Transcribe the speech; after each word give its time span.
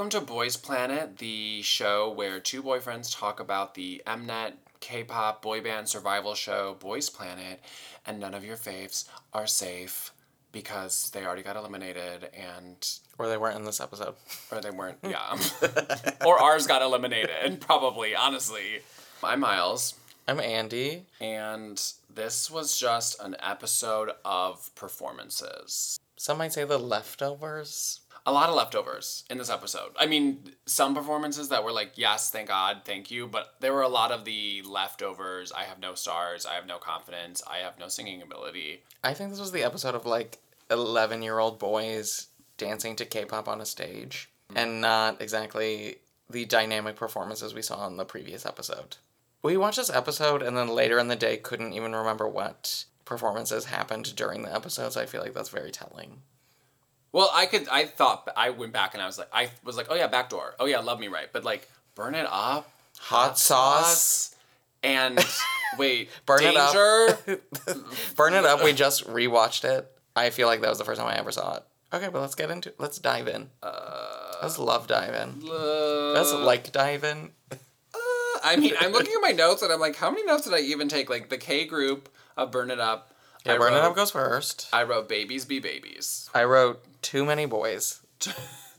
Welcome 0.00 0.18
to 0.18 0.26
Boys 0.26 0.56
Planet, 0.56 1.18
the 1.18 1.60
show 1.60 2.10
where 2.10 2.40
two 2.40 2.62
boyfriends 2.62 3.14
talk 3.14 3.38
about 3.38 3.74
the 3.74 4.00
Mnet 4.06 4.54
K-pop 4.80 5.42
boy 5.42 5.60
band 5.60 5.90
survival 5.90 6.34
show 6.34 6.74
Boys 6.80 7.10
Planet, 7.10 7.60
and 8.06 8.18
none 8.18 8.32
of 8.32 8.42
your 8.42 8.56
faves 8.56 9.06
are 9.34 9.46
safe 9.46 10.12
because 10.52 11.10
they 11.10 11.26
already 11.26 11.42
got 11.42 11.56
eliminated 11.56 12.30
and 12.32 12.98
Or 13.18 13.28
they 13.28 13.36
weren't 13.36 13.58
in 13.58 13.64
this 13.64 13.78
episode. 13.78 14.14
or 14.50 14.62
they 14.62 14.70
weren't, 14.70 14.96
yeah. 15.02 15.36
or 16.24 16.40
ours 16.40 16.66
got 16.66 16.80
eliminated, 16.80 17.60
probably, 17.60 18.14
honestly. 18.14 18.80
I'm 19.22 19.40
Miles, 19.40 19.96
I'm 20.26 20.40
Andy. 20.40 21.04
and 21.20 21.78
this 22.08 22.50
was 22.50 22.74
just 22.80 23.20
an 23.20 23.36
episode 23.38 24.12
of 24.24 24.74
performances. 24.74 26.00
Some 26.16 26.38
might 26.38 26.54
say 26.54 26.64
the 26.64 26.78
leftovers. 26.78 28.00
A 28.26 28.32
lot 28.32 28.48
of 28.48 28.54
leftovers 28.54 29.24
in 29.30 29.38
this 29.38 29.50
episode. 29.50 29.90
I 29.98 30.06
mean, 30.06 30.52
some 30.66 30.94
performances 30.94 31.48
that 31.48 31.64
were 31.64 31.72
like, 31.72 31.92
yes, 31.96 32.30
thank 32.30 32.48
God, 32.48 32.82
thank 32.84 33.10
you, 33.10 33.26
but 33.26 33.54
there 33.60 33.72
were 33.72 33.82
a 33.82 33.88
lot 33.88 34.12
of 34.12 34.24
the 34.24 34.62
leftovers. 34.62 35.52
I 35.52 35.64
have 35.64 35.78
no 35.78 35.94
stars, 35.94 36.46
I 36.46 36.54
have 36.54 36.66
no 36.66 36.78
confidence, 36.78 37.42
I 37.48 37.58
have 37.58 37.78
no 37.78 37.88
singing 37.88 38.22
ability. 38.22 38.82
I 39.02 39.14
think 39.14 39.30
this 39.30 39.40
was 39.40 39.52
the 39.52 39.64
episode 39.64 39.94
of 39.94 40.06
like 40.06 40.38
11 40.70 41.22
year 41.22 41.38
old 41.38 41.58
boys 41.58 42.28
dancing 42.56 42.96
to 42.96 43.04
K 43.04 43.24
pop 43.24 43.48
on 43.48 43.60
a 43.60 43.66
stage 43.66 44.30
mm. 44.50 44.62
and 44.62 44.80
not 44.80 45.20
exactly 45.20 45.96
the 46.28 46.44
dynamic 46.44 46.96
performances 46.96 47.54
we 47.54 47.62
saw 47.62 47.86
in 47.86 47.96
the 47.96 48.04
previous 48.04 48.46
episode. 48.46 48.96
We 49.42 49.56
watched 49.56 49.78
this 49.78 49.90
episode 49.90 50.42
and 50.42 50.56
then 50.56 50.68
later 50.68 50.98
in 50.98 51.08
the 51.08 51.16
day 51.16 51.38
couldn't 51.38 51.72
even 51.72 51.94
remember 51.94 52.28
what 52.28 52.84
performances 53.04 53.64
happened 53.64 54.14
during 54.14 54.42
the 54.42 54.54
episode, 54.54 54.92
so 54.92 55.00
I 55.00 55.06
feel 55.06 55.20
like 55.20 55.34
that's 55.34 55.48
very 55.48 55.72
telling. 55.72 56.22
Well, 57.12 57.30
I 57.34 57.46
could, 57.46 57.66
I 57.68 57.86
thought, 57.86 58.28
I 58.36 58.50
went 58.50 58.72
back 58.72 58.94
and 58.94 59.02
I 59.02 59.06
was 59.06 59.18
like, 59.18 59.28
I 59.32 59.50
was 59.64 59.76
like, 59.76 59.86
oh 59.90 59.94
yeah, 59.94 60.06
backdoor. 60.06 60.54
Oh 60.60 60.66
yeah, 60.66 60.78
love 60.78 61.00
me 61.00 61.08
right. 61.08 61.28
But 61.32 61.44
like, 61.44 61.68
burn 61.94 62.14
it 62.14 62.26
up. 62.30 62.70
Hot 63.00 63.38
sauce. 63.38 64.34
And 64.82 65.18
wait, 65.78 66.08
Burn 66.26 66.42
it 66.44 66.56
up. 66.56 66.72
Burn 68.16 68.34
It 68.34 68.44
Up, 68.46 68.64
we 68.64 68.72
just 68.72 69.06
rewatched 69.06 69.64
it. 69.64 69.90
I 70.16 70.30
feel 70.30 70.46
like 70.46 70.60
that 70.62 70.68
was 70.70 70.78
the 70.78 70.84
first 70.84 71.00
time 71.00 71.08
I 71.08 71.18
ever 71.18 71.30
saw 71.32 71.56
it. 71.56 71.62
Okay, 71.92 72.08
but 72.08 72.20
let's 72.20 72.34
get 72.34 72.50
into 72.50 72.72
Let's 72.78 72.98
dive 72.98 73.28
in. 73.28 73.50
Uh, 73.62 74.36
Let's 74.42 74.58
love 74.58 74.86
dive 74.86 75.12
in. 75.14 75.42
uh, 75.50 76.12
Let's 76.12 76.32
like 76.32 76.72
dive 76.72 77.04
in. 77.04 77.30
I 78.42 78.56
mean, 78.56 78.72
I'm 78.80 78.92
looking 78.92 79.12
at 79.14 79.20
my 79.20 79.32
notes 79.32 79.60
and 79.62 79.70
I'm 79.70 79.80
like, 79.80 79.96
how 79.96 80.10
many 80.10 80.24
notes 80.24 80.44
did 80.44 80.54
I 80.54 80.60
even 80.60 80.88
take? 80.88 81.10
Like 81.10 81.28
the 81.28 81.36
K 81.36 81.66
group 81.66 82.08
of 82.38 82.50
Burn 82.50 82.70
It 82.70 82.80
Up. 82.80 83.12
Yeah, 83.44 83.54
I 83.54 83.58
Burn 83.58 83.72
It 83.72 83.76
wrote- 83.76 83.84
Up 83.84 83.96
goes 83.96 84.10
first. 84.10 84.68
I 84.72 84.82
wrote 84.82 85.08
babies 85.08 85.44
be 85.44 85.58
babies. 85.60 86.28
I 86.34 86.44
wrote 86.44 86.84
too 87.02 87.24
many 87.24 87.46
boys. 87.46 88.00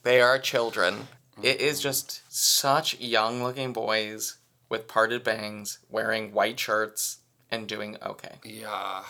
They 0.04 0.20
are 0.20 0.40
children. 0.40 1.08
It 1.44 1.62
is 1.62 1.80
just 1.80 2.22
such 2.28 3.00
young 3.00 3.44
looking 3.44 3.72
boys 3.72 4.38
with 4.68 4.88
parted 4.88 5.24
bangs, 5.24 5.78
wearing 5.92 6.34
white 6.34 6.60
shirts, 6.60 7.20
and 7.52 7.68
doing 7.68 7.98
okay. 8.04 8.36
Yeah, 8.44 9.04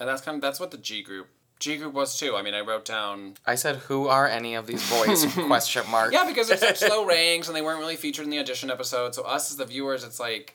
and 0.00 0.08
that's 0.08 0.22
kind 0.22 0.36
of 0.36 0.40
that's 0.40 0.58
what 0.58 0.70
the 0.70 0.78
G 0.78 1.02
group 1.02 1.28
G 1.58 1.76
group 1.76 1.92
was 1.92 2.18
too. 2.18 2.34
I 2.34 2.40
mean, 2.40 2.54
I 2.54 2.60
wrote 2.60 2.86
down 2.86 3.34
I 3.46 3.56
said, 3.56 3.76
"Who 3.76 4.08
are 4.08 4.26
any 4.26 4.54
of 4.54 4.66
these 4.66 4.88
boys?" 4.90 5.26
Question 5.34 5.84
mark. 5.90 6.14
yeah 6.14 6.24
because 6.26 6.48
they're 6.48 6.56
such 6.74 6.80
low 6.88 7.04
ranks 7.04 7.48
and 7.48 7.54
they 7.56 7.60
weren't 7.62 7.80
really 7.80 7.96
featured 7.96 8.24
in 8.24 8.30
the 8.30 8.38
audition 8.38 8.70
episode. 8.70 9.14
So 9.14 9.24
us 9.24 9.50
as 9.50 9.58
the 9.58 9.66
viewers, 9.66 10.02
it's 10.02 10.18
like, 10.20 10.54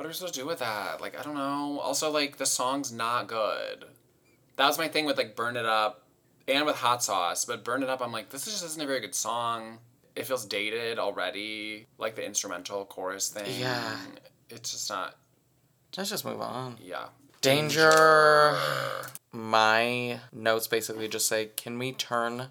what 0.00 0.06
are 0.06 0.08
we 0.08 0.14
supposed 0.14 0.32
to 0.32 0.40
do 0.40 0.46
with 0.46 0.60
that? 0.60 1.02
Like 1.02 1.20
I 1.20 1.22
don't 1.22 1.34
know. 1.34 1.78
Also, 1.78 2.10
like 2.10 2.38
the 2.38 2.46
song's 2.46 2.90
not 2.90 3.26
good. 3.26 3.84
That 4.56 4.66
was 4.66 4.78
my 4.78 4.88
thing 4.88 5.04
with 5.04 5.18
like 5.18 5.36
Burn 5.36 5.58
It 5.58 5.66
Up 5.66 6.06
and 6.48 6.64
with 6.64 6.76
Hot 6.76 7.02
Sauce. 7.04 7.44
But 7.44 7.64
Burn 7.64 7.82
It 7.82 7.90
Up, 7.90 8.00
I'm 8.00 8.10
like, 8.10 8.30
this 8.30 8.46
just 8.46 8.64
isn't 8.64 8.82
a 8.82 8.86
very 8.86 9.00
good 9.00 9.14
song. 9.14 9.76
It 10.16 10.24
feels 10.24 10.46
dated 10.46 10.98
already, 10.98 11.86
like 11.98 12.16
the 12.16 12.24
instrumental 12.24 12.86
chorus 12.86 13.28
thing. 13.28 13.44
Yeah. 13.60 13.98
It's 14.48 14.72
just 14.72 14.88
not. 14.88 15.16
Let's 15.94 16.08
just 16.08 16.24
move 16.24 16.40
on. 16.40 16.78
Yeah. 16.82 17.08
Danger. 17.42 18.56
My 19.32 20.20
notes 20.32 20.66
basically 20.66 21.08
just 21.08 21.28
say, 21.28 21.50
"Can 21.58 21.78
we 21.78 21.92
turn 21.92 22.46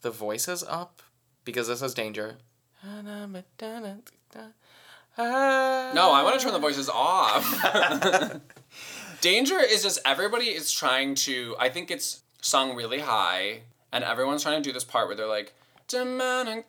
the 0.00 0.10
voices 0.10 0.64
up?" 0.64 1.02
Because 1.44 1.68
this 1.68 1.80
is 1.80 1.94
danger. 1.94 2.38
No, 5.94 6.12
I 6.12 6.22
want 6.22 6.38
to 6.38 6.44
turn 6.44 6.52
the 6.52 6.58
oh. 6.58 6.62
voices 6.62 6.88
off. 6.88 8.40
Danger 9.20 9.58
is 9.58 9.82
just 9.82 9.98
everybody 10.04 10.46
is 10.46 10.70
trying 10.70 11.14
to. 11.16 11.56
I 11.58 11.68
think 11.68 11.90
it's 11.90 12.22
sung 12.40 12.74
really 12.74 13.00
high, 13.00 13.62
and 13.92 14.04
everyone's 14.04 14.42
trying 14.42 14.62
to 14.62 14.68
do 14.68 14.72
this 14.72 14.84
part 14.84 15.08
where 15.08 15.16
they're 15.16 15.26
like, 15.26 15.54
"Demana 15.88 16.62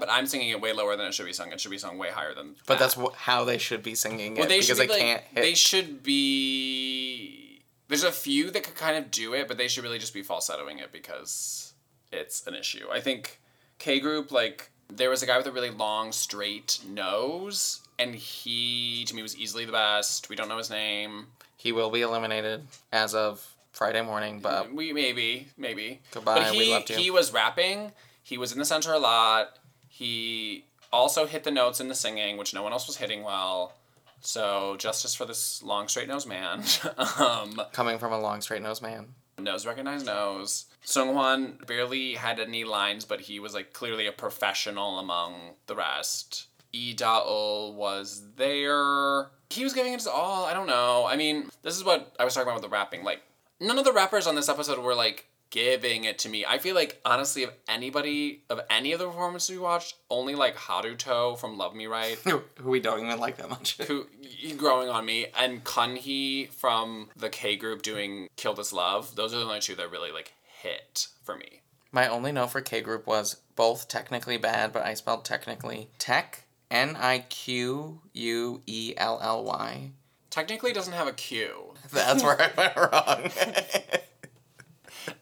but 0.00 0.10
I'm 0.10 0.26
singing 0.26 0.48
it 0.48 0.60
way 0.60 0.72
lower 0.72 0.96
than 0.96 1.06
it 1.06 1.14
should 1.14 1.26
be 1.26 1.32
sung. 1.32 1.52
It 1.52 1.60
should 1.60 1.70
be 1.70 1.78
sung 1.78 1.98
way 1.98 2.10
higher 2.10 2.34
than. 2.34 2.56
But 2.66 2.78
that. 2.78 2.80
that's 2.80 2.94
wh- 2.94 3.14
how 3.14 3.44
they 3.44 3.58
should 3.58 3.82
be 3.82 3.94
singing 3.94 4.36
it 4.36 4.40
well, 4.40 4.48
they 4.48 4.56
because 4.56 4.66
should 4.66 4.76
they 4.78 4.86
be 4.86 5.00
can't 5.00 5.22
hit. 5.22 5.42
They 5.42 5.54
should 5.54 6.02
be. 6.02 7.62
There's 7.88 8.02
a 8.02 8.10
few 8.10 8.50
that 8.50 8.64
could 8.64 8.74
kind 8.74 8.96
of 8.96 9.12
do 9.12 9.32
it, 9.32 9.46
but 9.46 9.58
they 9.58 9.68
should 9.68 9.84
really 9.84 10.00
just 10.00 10.12
be 10.12 10.24
falsettoing 10.24 10.80
it 10.80 10.90
because 10.90 11.74
it's 12.10 12.44
an 12.48 12.54
issue. 12.54 12.86
I 12.90 13.00
think 13.00 13.40
K 13.78 14.00
group 14.00 14.32
like 14.32 14.70
there 14.88 15.10
was 15.10 15.22
a 15.22 15.26
guy 15.26 15.36
with 15.36 15.46
a 15.46 15.52
really 15.52 15.70
long 15.70 16.12
straight 16.12 16.80
nose, 16.86 17.80
and 17.98 18.14
he 18.14 19.04
to 19.06 19.14
me 19.14 19.22
was 19.22 19.36
easily 19.36 19.64
the 19.64 19.72
best. 19.72 20.28
We 20.28 20.36
don't 20.36 20.48
know 20.48 20.58
his 20.58 20.70
name. 20.70 21.26
He 21.56 21.72
will 21.72 21.90
be 21.90 22.02
eliminated 22.02 22.66
as 22.92 23.14
of 23.14 23.54
Friday 23.72 24.02
morning, 24.02 24.40
but 24.40 24.72
we 24.72 24.92
maybe 24.92 25.48
maybe. 25.56 26.00
Goodbye, 26.12 26.36
But 26.40 26.52
he 26.52 26.58
we 26.58 26.70
loved 26.70 26.90
you. 26.90 26.96
he 26.96 27.10
was 27.10 27.32
rapping. 27.32 27.92
He 28.22 28.38
was 28.38 28.52
in 28.52 28.58
the 28.58 28.64
center 28.64 28.92
a 28.92 28.98
lot. 28.98 29.58
He 29.88 30.64
also 30.92 31.26
hit 31.26 31.44
the 31.44 31.50
notes 31.50 31.80
in 31.80 31.88
the 31.88 31.94
singing, 31.94 32.36
which 32.36 32.54
no 32.54 32.62
one 32.62 32.72
else 32.72 32.86
was 32.86 32.96
hitting 32.96 33.22
well. 33.22 33.72
So 34.20 34.76
justice 34.78 35.14
for 35.14 35.24
this 35.24 35.62
long 35.62 35.88
straight 35.88 36.08
nosed 36.08 36.26
man. 36.28 36.62
um, 37.18 37.60
coming 37.72 37.98
from 37.98 38.12
a 38.12 38.18
long 38.18 38.40
straight 38.40 38.62
nosed 38.62 38.82
man. 38.82 39.08
Nose 39.42 39.66
recognized 39.66 40.06
nose. 40.06 40.66
Sung 40.82 41.10
Hwan 41.10 41.58
barely 41.66 42.14
had 42.14 42.40
any 42.40 42.64
lines, 42.64 43.04
but 43.04 43.22
he 43.22 43.40
was 43.40 43.54
like 43.54 43.72
clearly 43.72 44.06
a 44.06 44.12
professional 44.12 44.98
among 44.98 45.34
the 45.66 45.74
rest. 45.74 46.46
Lee 46.72 46.92
Da-ul 46.92 47.74
was 47.74 48.22
there. 48.36 49.30
He 49.50 49.64
was 49.64 49.72
giving 49.72 49.92
it 49.92 49.96
his 49.96 50.06
all. 50.06 50.44
I 50.44 50.52
don't 50.52 50.66
know. 50.66 51.06
I 51.06 51.16
mean, 51.16 51.50
this 51.62 51.76
is 51.76 51.84
what 51.84 52.14
I 52.18 52.24
was 52.24 52.34
talking 52.34 52.48
about 52.48 52.60
with 52.60 52.70
the 52.70 52.74
rapping. 52.74 53.02
Like, 53.02 53.22
none 53.60 53.78
of 53.78 53.84
the 53.84 53.92
rappers 53.92 54.26
on 54.26 54.34
this 54.34 54.48
episode 54.48 54.78
were 54.78 54.94
like 54.94 55.26
giving 55.50 56.04
it 56.04 56.18
to 56.20 56.28
me. 56.28 56.44
I 56.46 56.58
feel 56.58 56.74
like 56.74 57.00
honestly, 57.04 57.44
of 57.44 57.52
anybody 57.68 58.42
of 58.50 58.60
any 58.70 58.92
of 58.92 58.98
the 58.98 59.06
performances 59.06 59.50
we 59.50 59.58
watched, 59.58 59.96
only 60.10 60.34
like 60.34 60.56
Haruto 60.56 61.38
from 61.38 61.56
Love 61.56 61.74
Me 61.74 61.86
Right 61.86 62.18
Who 62.24 62.42
we 62.62 62.80
don't 62.80 63.04
even 63.04 63.18
like 63.18 63.36
that 63.36 63.50
much. 63.50 63.76
who 63.78 64.06
growing 64.56 64.88
on 64.88 65.04
me 65.04 65.26
and 65.38 65.64
Kunhee 65.64 66.50
from 66.50 67.08
the 67.16 67.28
K 67.28 67.56
group 67.56 67.82
doing 67.82 68.28
Kill 68.36 68.54
This 68.54 68.72
Love. 68.72 69.16
Those 69.16 69.34
are 69.34 69.38
the 69.38 69.44
only 69.44 69.60
two 69.60 69.74
that 69.76 69.90
really 69.90 70.12
like 70.12 70.34
hit 70.62 71.08
for 71.22 71.36
me. 71.36 71.62
My 71.92 72.08
only 72.08 72.32
note 72.32 72.50
for 72.50 72.60
K 72.60 72.80
group 72.80 73.06
was 73.06 73.36
both 73.54 73.88
technically 73.88 74.36
bad, 74.36 74.72
but 74.72 74.84
I 74.84 74.94
spelled 74.94 75.24
technically 75.24 75.88
tech 75.98 76.44
N 76.70 76.96
I 76.96 77.20
Q 77.20 78.00
U 78.12 78.62
E 78.66 78.94
L 78.96 79.18
L 79.22 79.44
Y. 79.44 79.92
Technically, 80.30 80.72
doesn't 80.72 80.92
have 80.92 81.06
a 81.06 81.12
Q. 81.12 81.74
That's 81.92 82.22
where 82.22 82.38
I 82.38 82.50
went 82.56 82.76
wrong. 82.76 83.30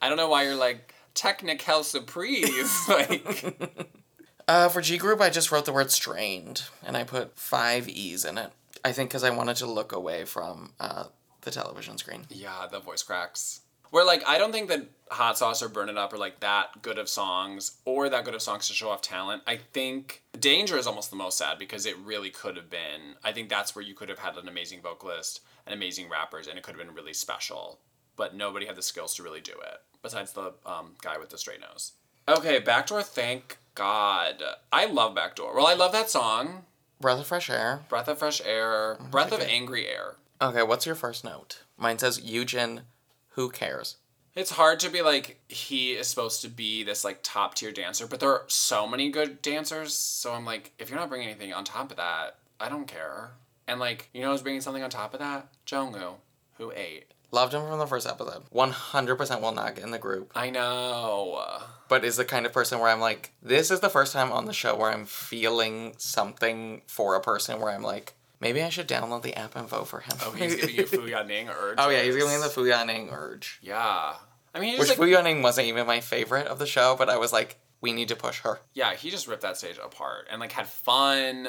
I 0.01 0.09
don't 0.09 0.17
know 0.17 0.29
why 0.29 0.45
you're 0.45 0.55
like 0.57 0.95
technical 1.15 1.85
surprise. 1.85 2.79
like 2.89 3.91
uh, 4.49 4.69
for 4.69 4.81
G 4.81 4.99
group, 4.99 5.21
I 5.21 5.31
just 5.31 5.51
wrote 5.51 5.65
the 5.65 5.73
word 5.73 5.91
strained, 5.91 6.65
and 6.85 6.97
I 6.97 7.05
put 7.05 7.39
five 7.39 7.89
E's 7.89 8.25
in 8.25 8.39
it. 8.39 8.51
I 8.85 8.93
think 8.93 9.11
because 9.11 9.25
I 9.25 9.31
wanted 9.31 9.57
to 9.57 9.67
look 9.67 9.93
away 9.93 10.25
from 10.25 10.73
uh, 10.79 11.05
the 11.43 11.51
television 11.51 11.97
screen. 11.99 12.27
yeah, 12.29 12.67
the 12.71 12.81
voice 12.81 13.03
cracks. 13.03 13.61
Where 13.91 14.05
like 14.05 14.27
I 14.27 14.39
don't 14.39 14.51
think 14.51 14.69
that 14.71 14.89
Hot 15.11 15.39
Sauce 15.39 15.63
or 15.63 15.69
Burn 15.69 15.89
It 15.89 15.97
Up 15.97 16.13
are 16.13 16.19
like 16.19 16.41
that 16.41 16.83
good 16.83 16.99
of 16.99 17.09
songs 17.09 17.79
or 17.85 18.09
that 18.09 18.25
good 18.25 18.35
of 18.35 18.43
songs 18.43 18.67
to 18.67 18.75
show 18.75 18.91
off 18.91 19.03
talent. 19.03 19.43
I 19.47 19.59
think 19.73 20.23
Danger 20.39 20.77
is 20.77 20.89
almost 20.89 21.11
the 21.11 21.17
most 21.17 21.39
sad 21.39 21.59
because 21.61 21.87
it 21.87 21.97
really 21.99 22.31
could 22.31 22.57
have 22.57 22.69
been. 22.69 23.15
I 23.23 23.31
think 23.31 23.49
that's 23.49 23.77
where 23.77 23.85
you 23.85 23.95
could 23.95 24.09
have 24.09 24.19
had 24.19 24.37
an 24.37 24.49
amazing 24.49 24.83
vocalist 24.83 25.43
and 25.65 25.75
amazing 25.75 26.11
rappers, 26.11 26.49
and 26.49 26.59
it 26.59 26.65
could 26.65 26.77
have 26.77 26.85
been 26.85 26.95
really 26.95 27.15
special. 27.15 27.79
But 28.17 28.35
nobody 28.35 28.67
had 28.67 28.77
the 28.77 28.83
skills 28.83 29.15
to 29.17 29.23
really 29.23 29.41
do 29.41 29.53
it 29.53 29.81
besides 30.03 30.33
the 30.33 30.53
um, 30.67 30.95
guy 31.03 31.19
with 31.19 31.31
the 31.31 31.39
straight 31.39 31.61
nose. 31.61 31.93
Okay, 32.29 32.59
Backdoor. 32.59 33.03
Thank 33.03 33.59
God. 33.75 34.43
I 34.73 34.87
love 34.87 35.15
Backdoor. 35.15 35.55
Well, 35.55 35.67
I 35.67 35.75
love 35.75 35.93
that 35.93 36.11
song. 36.11 36.65
Breath 37.01 37.21
of 37.21 37.27
fresh 37.27 37.51
air. 37.51 37.83
Breath 37.89 38.09
of 38.09 38.19
fresh 38.19 38.41
air. 38.45 38.97
Breath 39.11 39.33
of 39.33 39.41
okay. 39.41 39.51
angry 39.51 39.89
air. 39.89 40.17
Okay, 40.41 40.63
what's 40.63 40.87
your 40.87 40.95
first 40.95 41.25
note? 41.25 41.63
Mine 41.77 41.99
says 41.99 42.21
Eugen. 42.21 42.83
Who 43.31 43.51
cares? 43.51 43.97
It's 44.35 44.53
hard 44.53 44.81
to 44.81 44.91
be 44.91 45.01
like 45.03 45.39
he 45.49 45.93
is 45.93 46.09
supposed 46.09 46.43
to 46.43 46.49
be 46.49 46.83
this 46.83 47.05
like 47.05 47.21
top 47.23 47.55
tier 47.55 47.71
dancer, 47.71 48.07
but 48.07 48.21
there 48.21 48.31
are 48.31 48.45
so 48.49 48.87
many 48.87 49.11
good 49.11 49.43
dancers. 49.43 49.95
So 49.95 50.33
I'm 50.33 50.45
like, 50.45 50.73
if 50.79 50.91
you're 50.91 50.99
not 50.99 51.09
bringing 51.09 51.29
anything 51.29 51.53
on 51.53 51.65
top 51.65 51.91
of 51.91 51.97
that, 51.99 52.39
I 52.59 52.69
don't 52.69 52.89
care. 52.89 53.31
And 53.69 53.79
like, 53.79 54.09
you 54.13 54.23
know 54.23 54.33
who's 54.33 54.43
bringing 54.43 54.61
something 54.61 54.83
on 54.83 54.91
top 54.91 55.15
of 55.15 55.21
that? 55.21 55.49
Jungwoo, 55.67 56.15
who 56.59 56.73
ate. 56.75 57.07
Loved 57.35 57.53
him 57.53 57.67
from 57.67 57.79
the 57.81 57.87
first 57.87 58.07
episode. 58.07 58.45
100% 58.55 59.41
will 59.41 59.53
not 59.53 59.75
get 59.75 59.85
in 59.85 59.91
the 59.91 59.99
group. 59.99 60.31
I 60.37 60.51
know. 60.51 61.45
But 61.89 62.05
is 62.05 62.17
the 62.17 62.25
kind 62.25 62.47
of 62.47 62.53
person 62.53 62.79
where 62.79 62.89
I'm 62.89 63.01
like, 63.01 63.33
this 63.43 63.71
is 63.73 63.81
the 63.81 63.89
first 63.91 64.13
time 64.13 64.31
on 64.31 64.45
the 64.47 64.53
show 64.53 64.77
where 64.77 64.91
I'm 64.93 65.05
feeling 65.05 65.95
something 65.99 66.83
for 66.87 67.15
a 67.17 67.21
person 67.21 67.61
where 67.61 67.71
I'm 67.73 67.83
like, 67.83 68.15
maybe 68.41 68.63
I 68.63 68.69
should 68.69 68.87
download 68.89 69.23
the 69.23 69.35
app 69.37 69.57
and 69.57 69.69
vote 69.69 69.89
for 69.89 70.01
him. 70.01 70.13
Oh, 70.25 70.31
he's 70.31 70.55
giving 70.55 70.77
you 70.77 70.87
Fu 70.87 70.99
Yaning 71.09 71.49
urge. 71.55 71.77
oh, 71.79 71.91
yeah, 71.91 72.03
he's 72.03 72.15
giving 72.15 72.31
me 72.31 72.39
the 72.41 72.49
Fu 72.49 72.65
Yaning 72.65 73.13
urge. 73.13 73.59
Yeah. 73.63 74.15
I 74.55 74.61
mean, 74.61 74.71
he's 74.71 74.79
Which 74.79 74.89
like, 74.91 74.99
Fu 74.99 75.05
Yaning 75.05 75.43
wasn't 75.43 75.67
even 75.67 75.87
my 75.89 76.01
favorite 76.01 76.47
of 76.47 76.59
the 76.61 76.67
show, 76.67 76.95
but 76.97 77.11
I 77.11 77.17
was 77.17 77.33
like, 77.33 77.59
we 77.81 77.93
need 77.93 78.09
to 78.09 78.17
push 78.17 78.41
her. 78.43 78.61
yeah, 78.75 78.95
he 78.95 79.11
just 79.11 79.27
ripped 79.27 79.43
that 79.43 79.57
stage 79.59 79.79
apart 79.83 80.29
and 80.31 80.41
like 80.41 80.53
had 80.53 80.69
fun. 80.69 81.49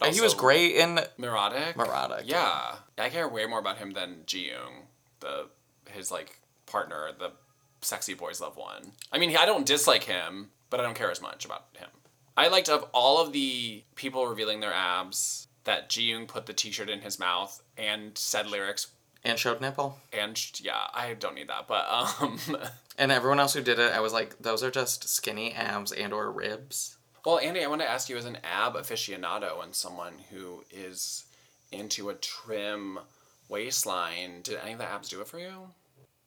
And 0.00 0.14
he 0.14 0.20
was 0.20 0.34
great 0.34 0.76
in 0.76 1.00
Neurotic. 1.18 1.76
Neurotic, 1.76 2.22
Yeah. 2.28 2.76
I 2.96 3.08
care 3.10 3.28
way 3.28 3.46
more 3.46 3.58
about 3.58 3.78
him 3.78 3.92
than 3.92 4.20
Ji 4.26 4.48
Young, 4.50 4.86
the 5.24 5.46
his 5.90 6.10
like 6.12 6.38
partner, 6.66 7.08
the 7.18 7.32
sexy 7.80 8.14
boys 8.14 8.40
love 8.40 8.56
one. 8.56 8.92
I 9.12 9.18
mean, 9.18 9.36
I 9.36 9.44
don't 9.46 9.66
dislike 9.66 10.04
him, 10.04 10.50
but 10.70 10.78
I 10.80 10.82
don't 10.84 10.94
care 10.94 11.10
as 11.10 11.20
much 11.20 11.44
about 11.44 11.64
him. 11.76 11.88
I 12.36 12.48
liked 12.48 12.68
of 12.68 12.84
all 12.92 13.20
of 13.20 13.32
the 13.32 13.82
people 13.96 14.26
revealing 14.26 14.60
their 14.60 14.72
abs 14.72 15.48
that 15.64 15.88
Ji 15.88 16.02
Young 16.10 16.26
put 16.26 16.46
the 16.46 16.52
T-shirt 16.52 16.90
in 16.90 17.00
his 17.00 17.18
mouth 17.18 17.62
and 17.76 18.16
said 18.18 18.46
lyrics. 18.46 18.88
and 19.24 19.38
showed 19.38 19.60
nipple. 19.60 19.98
And 20.12 20.38
yeah, 20.60 20.88
I 20.92 21.14
don't 21.14 21.34
need 21.34 21.48
that, 21.48 21.66
but 21.68 21.86
um, 21.88 22.38
And 22.98 23.10
everyone 23.12 23.40
else 23.40 23.54
who 23.54 23.62
did 23.62 23.78
it, 23.78 23.92
I 23.92 24.00
was 24.00 24.12
like, 24.12 24.36
those 24.38 24.62
are 24.62 24.70
just 24.70 25.08
skinny 25.08 25.52
abs 25.54 25.90
and 25.92 26.12
or 26.12 26.30
ribs. 26.30 26.96
well, 27.24 27.38
Andy, 27.38 27.62
I 27.62 27.66
want 27.66 27.80
to 27.82 27.90
ask 27.90 28.08
you 28.08 28.16
as 28.16 28.24
an 28.26 28.38
ab 28.44 28.74
aficionado 28.74 29.62
and 29.62 29.74
someone 29.74 30.14
who 30.30 30.64
is 30.70 31.24
into 31.72 32.08
a 32.10 32.14
trim 32.14 32.98
waistline, 33.48 34.42
did 34.42 34.58
any 34.62 34.72
of 34.72 34.78
the 34.78 34.84
abs 34.88 35.08
do 35.08 35.20
it 35.20 35.28
for 35.28 35.38
you? 35.38 35.68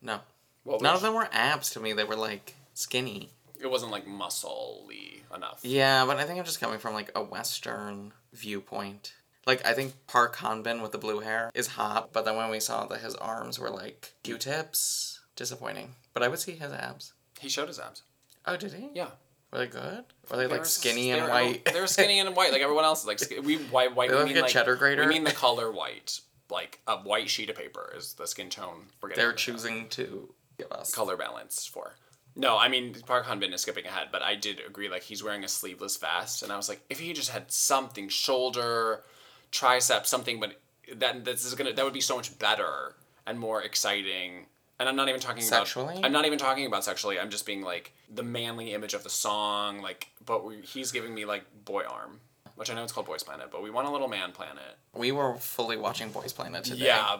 No. 0.01 0.19
What 0.63 0.81
None 0.81 0.93
was- 0.93 1.01
of 1.01 1.07
them 1.07 1.15
were 1.15 1.29
abs 1.31 1.69
to 1.71 1.79
me. 1.79 1.93
They 1.93 2.03
were 2.03 2.15
like 2.15 2.55
skinny. 2.73 3.29
It 3.59 3.69
wasn't 3.71 3.91
like 3.91 4.05
muscle-y 4.05 5.21
enough. 5.35 5.59
Yeah, 5.63 6.05
but 6.05 6.17
I 6.17 6.25
think 6.25 6.37
I'm 6.39 6.45
just 6.45 6.59
coming 6.59 6.77
from 6.79 6.93
like 6.93 7.11
a 7.15 7.23
Western 7.23 8.13
viewpoint. 8.33 9.13
Like 9.47 9.65
I 9.65 9.73
think 9.73 9.93
Park 10.07 10.35
Hanbin 10.37 10.81
with 10.81 10.91
the 10.91 10.97
blue 10.97 11.19
hair 11.21 11.51
is 11.55 11.67
hot, 11.67 12.11
but 12.13 12.25
then 12.25 12.35
when 12.35 12.49
we 12.49 12.59
saw 12.59 12.85
that 12.87 12.99
his 13.01 13.15
arms 13.15 13.57
were 13.57 13.69
like 13.69 14.13
Q-tips, 14.23 15.21
disappointing. 15.35 15.95
But 16.13 16.21
I 16.23 16.27
would 16.27 16.39
see 16.39 16.51
his 16.53 16.71
abs. 16.71 17.13
He 17.39 17.49
showed 17.49 17.67
his 17.67 17.79
abs. 17.79 18.03
Oh, 18.45 18.57
did 18.57 18.73
he? 18.73 18.89
Yeah. 18.93 19.09
Were 19.51 19.59
they 19.59 19.67
good? 19.67 20.03
Were 20.29 20.37
they 20.37 20.47
like 20.47 20.65
skinny 20.65 21.11
and 21.11 21.27
white? 21.29 21.63
They 21.65 21.79
were 21.79 21.87
skinny 21.87 22.19
and 22.19 22.35
white, 22.35 22.51
like 22.51 22.61
everyone 22.61 22.83
else. 22.83 23.05
Like 23.07 23.21
we 23.43 23.55
white 23.57 23.95
white. 23.95 24.09
They 24.09 24.15
we 24.15 24.19
look 24.19 24.27
mean 24.33 24.41
like 24.41 24.49
a 24.51 24.53
cheddar 24.53 24.75
grater. 24.75 25.03
We 25.03 25.07
mean 25.09 25.23
the 25.23 25.31
color 25.31 25.71
white, 25.71 26.19
like 26.49 26.79
a 26.87 26.97
white 26.97 27.29
sheet 27.29 27.49
of 27.49 27.55
paper 27.55 27.93
is 27.95 28.13
the 28.13 28.27
skin 28.27 28.49
tone. 28.49 28.87
We're 29.01 29.09
getting 29.09 29.21
They're 29.21 29.29
at 29.29 29.47
right 29.47 29.47
now. 29.47 29.53
choosing 29.53 29.89
to 29.89 30.29
give 30.57 30.71
us. 30.71 30.93
color 30.93 31.17
balance 31.17 31.65
for. 31.65 31.93
No, 32.35 32.57
I 32.57 32.67
mean 32.67 32.93
Park 33.05 33.25
Hanbin 33.25 33.53
is 33.53 33.61
skipping 33.61 33.85
ahead, 33.85 34.09
but 34.11 34.21
I 34.21 34.35
did 34.35 34.61
agree. 34.65 34.89
Like 34.89 35.03
he's 35.03 35.23
wearing 35.23 35.43
a 35.43 35.47
sleeveless 35.47 35.97
vest, 35.97 36.43
and 36.43 36.51
I 36.51 36.55
was 36.57 36.69
like, 36.69 36.81
if 36.89 36.99
he 36.99 37.11
just 37.13 37.31
had 37.31 37.51
something 37.51 38.09
shoulder, 38.09 39.03
tricep, 39.51 40.05
something, 40.05 40.39
but 40.39 40.59
that 40.95 41.25
this 41.25 41.43
is 41.45 41.55
gonna 41.55 41.73
that 41.73 41.83
would 41.83 41.93
be 41.93 42.01
so 42.01 42.15
much 42.15 42.37
better 42.39 42.95
and 43.25 43.39
more 43.39 43.61
exciting. 43.63 44.45
And 44.79 44.87
I'm 44.87 44.95
not 44.95 45.09
even 45.09 45.19
talking 45.19 45.41
Sexually? 45.41 45.93
about. 45.93 46.05
I'm 46.05 46.11
not 46.11 46.25
even 46.25 46.37
talking 46.37 46.67
about 46.67 46.83
sexually. 46.83 47.19
I'm 47.19 47.31
just 47.31 47.47
being 47.47 47.63
like 47.63 47.91
the 48.13 48.21
manly 48.21 48.73
image 48.73 48.93
of 48.93 49.03
the 49.03 49.09
song. 49.09 49.81
Like, 49.81 50.07
but 50.23 50.45
we, 50.45 50.57
he's 50.61 50.91
giving 50.91 51.15
me 51.15 51.25
like 51.25 51.43
boy 51.65 51.83
arm, 51.89 52.19
which 52.57 52.69
I 52.69 52.73
know 52.73 52.83
it's 52.83 52.91
called 52.91 53.05
Boys 53.05 53.23
Planet, 53.23 53.47
but 53.51 53.63
we 53.63 53.69
want 53.69 53.87
a 53.87 53.91
little 53.91 54.07
man 54.09 54.31
planet. 54.33 54.77
We 54.93 55.11
were 55.13 55.35
fully 55.35 55.77
watching 55.77 56.09
Boys 56.09 56.33
Planet 56.33 56.65
today. 56.65 56.87
Yeah. 56.87 57.17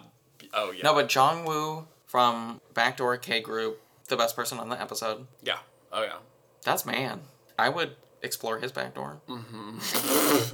Oh 0.53 0.71
yeah. 0.71 0.81
No, 0.83 0.93
but 0.93 1.07
Jong 1.07 1.45
Woo 1.45 1.87
from 2.05 2.59
Backdoor 2.73 3.17
K 3.17 3.39
Group, 3.39 3.81
the 4.07 4.17
best 4.17 4.35
person 4.35 4.57
on 4.59 4.69
the 4.69 4.79
episode. 4.81 5.27
yeah. 5.43 5.59
Oh 5.93 6.01
yeah. 6.03 6.17
That's 6.63 6.85
man. 6.85 7.21
I 7.57 7.69
would 7.69 7.95
explore 8.21 8.59
his 8.59 8.71
backdoor. 8.71 9.21
Mm-hmm. 9.29 9.79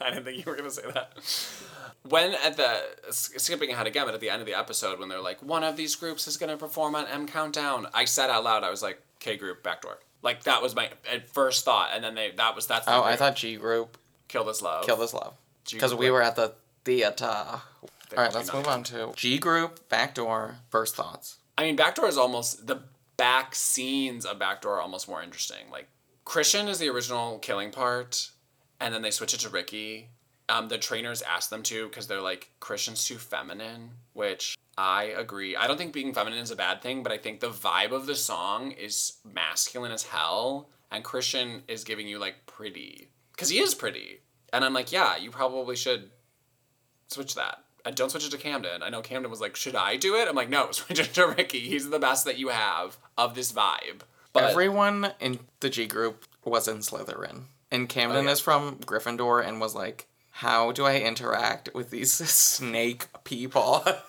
I 0.00 0.10
didn't 0.10 0.24
think 0.24 0.38
you 0.38 0.44
were 0.50 0.56
gonna 0.56 0.70
say 0.70 0.90
that. 0.94 1.12
When 2.08 2.34
at 2.34 2.56
the 2.56 2.82
skipping 3.10 3.70
ahead 3.70 3.86
again, 3.86 4.06
but 4.06 4.14
at 4.14 4.20
the 4.20 4.30
end 4.30 4.40
of 4.40 4.46
the 4.46 4.54
episode, 4.56 4.98
when 5.00 5.08
they're 5.08 5.20
like, 5.20 5.42
one 5.42 5.64
of 5.64 5.76
these 5.76 5.94
groups 5.96 6.26
is 6.28 6.36
gonna 6.36 6.56
perform 6.56 6.94
on 6.94 7.06
M 7.06 7.26
Countdown, 7.26 7.88
I 7.92 8.04
said 8.04 8.30
out 8.30 8.44
loud, 8.44 8.62
I 8.62 8.70
was 8.70 8.82
like, 8.82 9.02
K 9.18 9.36
group 9.36 9.62
backdoor. 9.62 9.98
Like 10.22 10.44
that 10.44 10.62
was 10.62 10.74
my 10.74 10.90
first 11.32 11.64
thought, 11.64 11.90
and 11.94 12.02
then 12.02 12.14
they 12.14 12.32
that 12.36 12.54
was 12.54 12.66
that's 12.66 12.86
Oh, 12.88 13.02
I 13.02 13.16
thought 13.16 13.36
G 13.36 13.56
Group 13.56 13.98
kill 14.28 14.44
this 14.44 14.62
love. 14.62 14.84
Kill 14.86 14.96
This 14.96 15.14
Love. 15.14 15.34
Because 15.70 15.94
we 15.94 16.10
were 16.10 16.22
at 16.22 16.36
the 16.36 16.54
theater. 16.84 17.26
All 17.26 17.60
right, 18.16 18.32
let's 18.32 18.52
move 18.52 18.66
on 18.66 18.84
to 18.84 19.12
G 19.16 19.38
Group, 19.38 19.88
Backdoor, 19.88 20.56
First 20.70 20.94
Thoughts. 20.96 21.36
I 21.58 21.62
mean, 21.62 21.76
backdoor 21.76 22.08
is 22.08 22.16
almost 22.16 22.66
the 22.66 22.80
back 23.16 23.54
scenes 23.54 24.24
of 24.24 24.38
backdoor 24.38 24.76
are 24.76 24.80
almost 24.80 25.08
more 25.08 25.22
interesting. 25.22 25.70
Like 25.70 25.88
Christian 26.24 26.68
is 26.68 26.78
the 26.78 26.88
original 26.88 27.38
killing 27.38 27.70
part, 27.70 28.30
and 28.80 28.94
then 28.94 29.02
they 29.02 29.10
switch 29.10 29.34
it 29.34 29.40
to 29.40 29.48
Ricky. 29.48 30.08
Um, 30.48 30.68
the 30.68 30.78
trainers 30.78 31.20
ask 31.20 31.50
them 31.50 31.62
to 31.64 31.88
because 31.88 32.06
they're 32.06 32.22
like 32.22 32.50
Christian's 32.60 33.04
too 33.04 33.16
feminine, 33.16 33.90
which 34.14 34.56
I 34.78 35.04
agree. 35.16 35.56
I 35.56 35.66
don't 35.66 35.76
think 35.76 35.92
being 35.92 36.14
feminine 36.14 36.38
is 36.38 36.52
a 36.52 36.56
bad 36.56 36.80
thing, 36.82 37.02
but 37.02 37.10
I 37.10 37.18
think 37.18 37.40
the 37.40 37.48
vibe 37.50 37.90
of 37.90 38.06
the 38.06 38.14
song 38.14 38.70
is 38.70 39.14
masculine 39.24 39.90
as 39.90 40.04
hell, 40.04 40.68
and 40.92 41.02
Christian 41.02 41.64
is 41.66 41.82
giving 41.82 42.06
you 42.06 42.18
like 42.20 42.46
pretty 42.46 43.08
because 43.32 43.48
he 43.50 43.58
is 43.58 43.74
pretty, 43.74 44.20
and 44.52 44.64
I'm 44.64 44.72
like, 44.74 44.92
yeah, 44.92 45.16
you 45.16 45.30
probably 45.32 45.74
should 45.76 46.10
switch 47.08 47.34
that. 47.34 47.58
And 47.84 47.96
don't 47.96 48.10
switch 48.10 48.26
it 48.26 48.30
to 48.32 48.38
Camden. 48.38 48.82
I 48.82 48.90
know 48.90 49.00
Camden 49.02 49.30
was 49.30 49.40
like, 49.40 49.56
should 49.56 49.74
I 49.76 49.96
do 49.96 50.14
it? 50.16 50.28
I'm 50.28 50.36
like, 50.36 50.50
no, 50.50 50.70
switch 50.72 50.98
it 51.00 51.14
to 51.14 51.26
Ricky. 51.26 51.60
He's 51.60 51.90
the 51.90 51.98
best 51.98 52.24
that 52.26 52.38
you 52.38 52.48
have 52.48 52.98
of 53.16 53.34
this 53.34 53.50
vibe. 53.52 54.02
But 54.32 54.44
Everyone 54.50 55.12
in 55.20 55.40
the 55.60 55.70
G 55.70 55.86
Group 55.86 56.24
was 56.44 56.68
in 56.68 56.78
Slytherin. 56.78 57.44
And 57.70 57.88
Camden 57.88 58.18
Oh, 58.18 58.22
yeah. 58.22 58.30
is 58.32 58.40
from 58.40 58.76
Gryffindor 58.78 59.44
and 59.46 59.60
was 59.60 59.74
like, 59.74 60.06
how 60.30 60.70
do 60.72 60.84
I 60.84 60.98
interact 60.98 61.70
with 61.74 61.90
these 61.90 62.12
snake 62.30 63.06
people? 63.24 63.84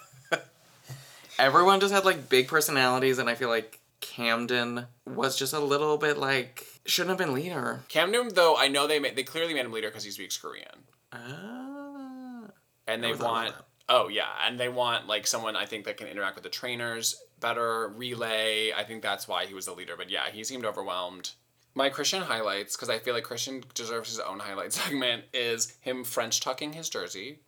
Everyone 1.39 1.79
just 1.79 1.93
had 1.93 2.05
like 2.05 2.29
big 2.29 2.47
personalities, 2.47 3.17
and 3.17 3.29
I 3.29 3.35
feel 3.35 3.49
like 3.49 3.79
Camden 4.01 4.85
was 5.05 5.37
just 5.37 5.53
a 5.53 5.59
little 5.59 5.97
bit 5.97 6.17
like, 6.17 6.67
shouldn't 6.85 7.09
have 7.11 7.17
been 7.27 7.33
leader. 7.33 7.81
Camden, 7.87 8.29
though, 8.33 8.55
I 8.57 8.67
know 8.67 8.87
they 8.87 8.99
made, 8.99 9.15
they 9.15 9.23
clearly 9.23 9.53
made 9.53 9.65
him 9.65 9.71
leader 9.71 9.87
because 9.89 10.03
he 10.03 10.11
speaks 10.11 10.37
Korean, 10.37 10.83
Ah. 11.13 12.43
and 12.87 13.03
they 13.03 13.13
want. 13.13 13.55
Oh 13.91 14.07
yeah, 14.07 14.27
and 14.45 14.59
they 14.59 14.69
want 14.69 15.07
like 15.07 15.25
someone 15.25 15.55
I 15.55 15.65
think 15.65 15.85
that 15.85 15.97
can 15.97 16.07
interact 16.07 16.35
with 16.35 16.43
the 16.43 16.49
trainers 16.49 17.15
better, 17.39 17.87
relay. 17.87 18.71
I 18.71 18.83
think 18.83 19.01
that's 19.01 19.27
why 19.27 19.45
he 19.47 19.53
was 19.55 19.65
the 19.65 19.73
leader. 19.73 19.95
But 19.97 20.09
yeah, 20.11 20.29
he 20.31 20.43
seemed 20.43 20.65
overwhelmed. 20.65 21.31
My 21.73 21.89
Christian 21.89 22.21
highlights, 22.23 22.75
because 22.75 22.89
I 22.89 22.99
feel 22.99 23.13
like 23.13 23.23
Christian 23.23 23.63
deserves 23.73 24.09
his 24.09 24.19
own 24.19 24.39
highlight 24.39 24.73
segment, 24.81 25.23
is 25.33 25.73
him 25.81 26.03
French 26.03 26.39
tucking 26.41 26.73
his 26.73 26.89
jersey 26.89 27.39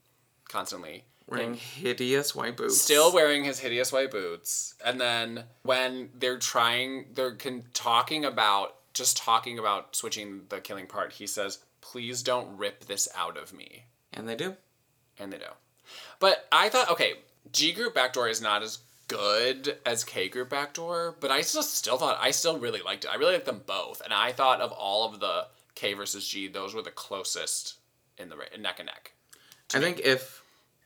constantly. 0.50 1.06
Wearing 1.28 1.54
hideous 1.54 2.36
white 2.36 2.58
boots. 2.58 2.82
still 2.82 3.14
wearing 3.14 3.44
his 3.46 3.60
hideous 3.60 3.92
white 3.94 4.12
boots. 4.12 4.76
And 4.84 5.00
then 5.00 5.44
when 5.64 6.10
they're 6.20 6.38
trying 6.40 7.06
they're 7.14 7.36
con- 7.36 7.64
talking 7.74 8.26
about 8.26 8.76
just 8.94 9.16
talking 9.18 9.58
about 9.58 9.96
switching 9.96 10.42
the 10.50 10.60
killing 10.60 10.88
part 10.88 11.14
he 11.14 11.26
says 11.28 11.60
please 11.80 12.22
don't 12.22 12.58
rip 12.58 12.86
this 12.86 13.08
out 13.16 13.38
of 13.38 13.54
me. 13.54 13.86
And 14.14 14.28
they 14.28 14.36
do. 14.36 14.56
and 15.20 15.32
they 15.32 15.38
do. 15.38 15.46
But 16.20 16.48
i 16.52 16.68
thought 16.70 16.90
okay 16.92 17.14
g 17.52 17.72
group 17.72 17.96
backdoor 17.96 18.28
is 18.28 18.42
not 18.42 18.62
as 18.62 18.80
good 19.08 19.78
as 19.86 20.04
k 20.04 20.28
group 20.30 20.50
backdoor 20.50 21.16
but 21.20 21.32
i 21.32 21.42
still 21.42 21.64
still 21.64 21.98
thought 21.98 22.18
i 22.22 22.32
still 22.32 22.58
really 22.58 22.82
liked 22.82 23.06
it. 23.06 23.12
I 23.12 23.16
really 23.16 23.34
liked 23.34 23.46
them 23.46 23.62
both. 23.66 24.02
And 24.04 24.14
i 24.14 24.32
thought 24.34 24.60
of 24.60 24.72
all 24.74 25.06
of 25.06 25.20
the 25.22 25.48
k 25.76 25.94
versus 25.94 26.28
g 26.28 26.48
those 26.50 26.74
were 26.74 26.82
the 26.82 26.92
closest 26.92 27.76
in 28.18 28.28
the 28.30 28.36
ra- 28.36 28.44
neck 28.60 28.80
and 28.80 28.88
neck 28.88 29.14
I 29.74 29.80
think 29.80 30.02
if 30.02 30.42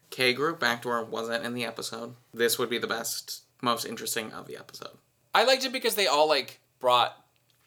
K 0.09 0.33
Group 0.33 0.59
Backdoor 0.59 1.03
wasn't 1.05 1.45
in 1.45 1.53
the 1.53 1.65
episode, 1.65 2.15
this 2.33 2.57
would 2.59 2.69
be 2.69 2.77
the 2.77 2.87
best, 2.87 3.43
most 3.61 3.85
interesting 3.85 4.31
of 4.33 4.47
the 4.47 4.57
episode. 4.57 4.97
I 5.33 5.43
liked 5.43 5.65
it 5.65 5.71
because 5.73 5.95
they 5.95 6.07
all 6.07 6.27
like 6.27 6.59
brought 6.79 7.15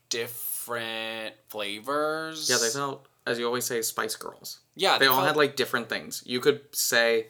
different 0.09 1.35
flavors. 1.49 2.49
Yeah, 2.51 2.57
they 2.61 2.69
felt, 2.71 3.07
as 3.27 3.39
you 3.39 3.47
always 3.47 3.65
say, 3.65 3.83
Spice 3.83 4.17
Girls. 4.17 4.61
Yeah, 4.75 4.99
They 4.99 5.07
all 5.07 5.17
felt- 5.17 5.27
had 5.29 5.37
like 5.37 5.57
different 5.57 5.89
things. 5.89 6.23
You 6.27 6.41
could 6.41 6.61
say, 6.73 7.27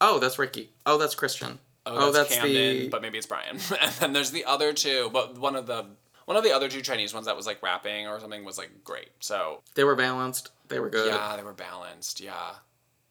"Oh, 0.00 0.18
that's 0.18 0.38
Ricky. 0.38 0.70
Oh, 0.86 0.98
that's 0.98 1.14
Christian. 1.14 1.58
Oh, 1.84 2.08
oh 2.08 2.12
that's, 2.12 2.34
Camden, 2.34 2.52
the." 2.52 2.88
but 2.88 3.02
maybe 3.02 3.18
it's 3.18 3.26
Brian. 3.26 3.58
and 3.80 3.92
then 3.98 4.12
there's 4.12 4.30
the 4.30 4.44
other 4.44 4.72
two, 4.72 5.10
but 5.12 5.38
one 5.38 5.56
of 5.56 5.66
the 5.66 5.86
one 6.26 6.36
of 6.36 6.44
the 6.44 6.52
other 6.52 6.68
two 6.68 6.82
Chinese 6.82 7.12
ones 7.12 7.26
that 7.26 7.36
was 7.36 7.46
like 7.46 7.62
rapping 7.62 8.06
or 8.06 8.20
something 8.20 8.44
was 8.44 8.56
like 8.58 8.70
great. 8.84 9.08
So 9.20 9.62
They 9.74 9.82
were 9.84 9.96
balanced. 9.96 10.50
They 10.68 10.78
were 10.78 10.88
good. 10.90 11.08
yeah, 11.12 11.36
they 11.36 11.42
were 11.42 11.52
balanced. 11.52 12.20
Yeah, 12.20 12.52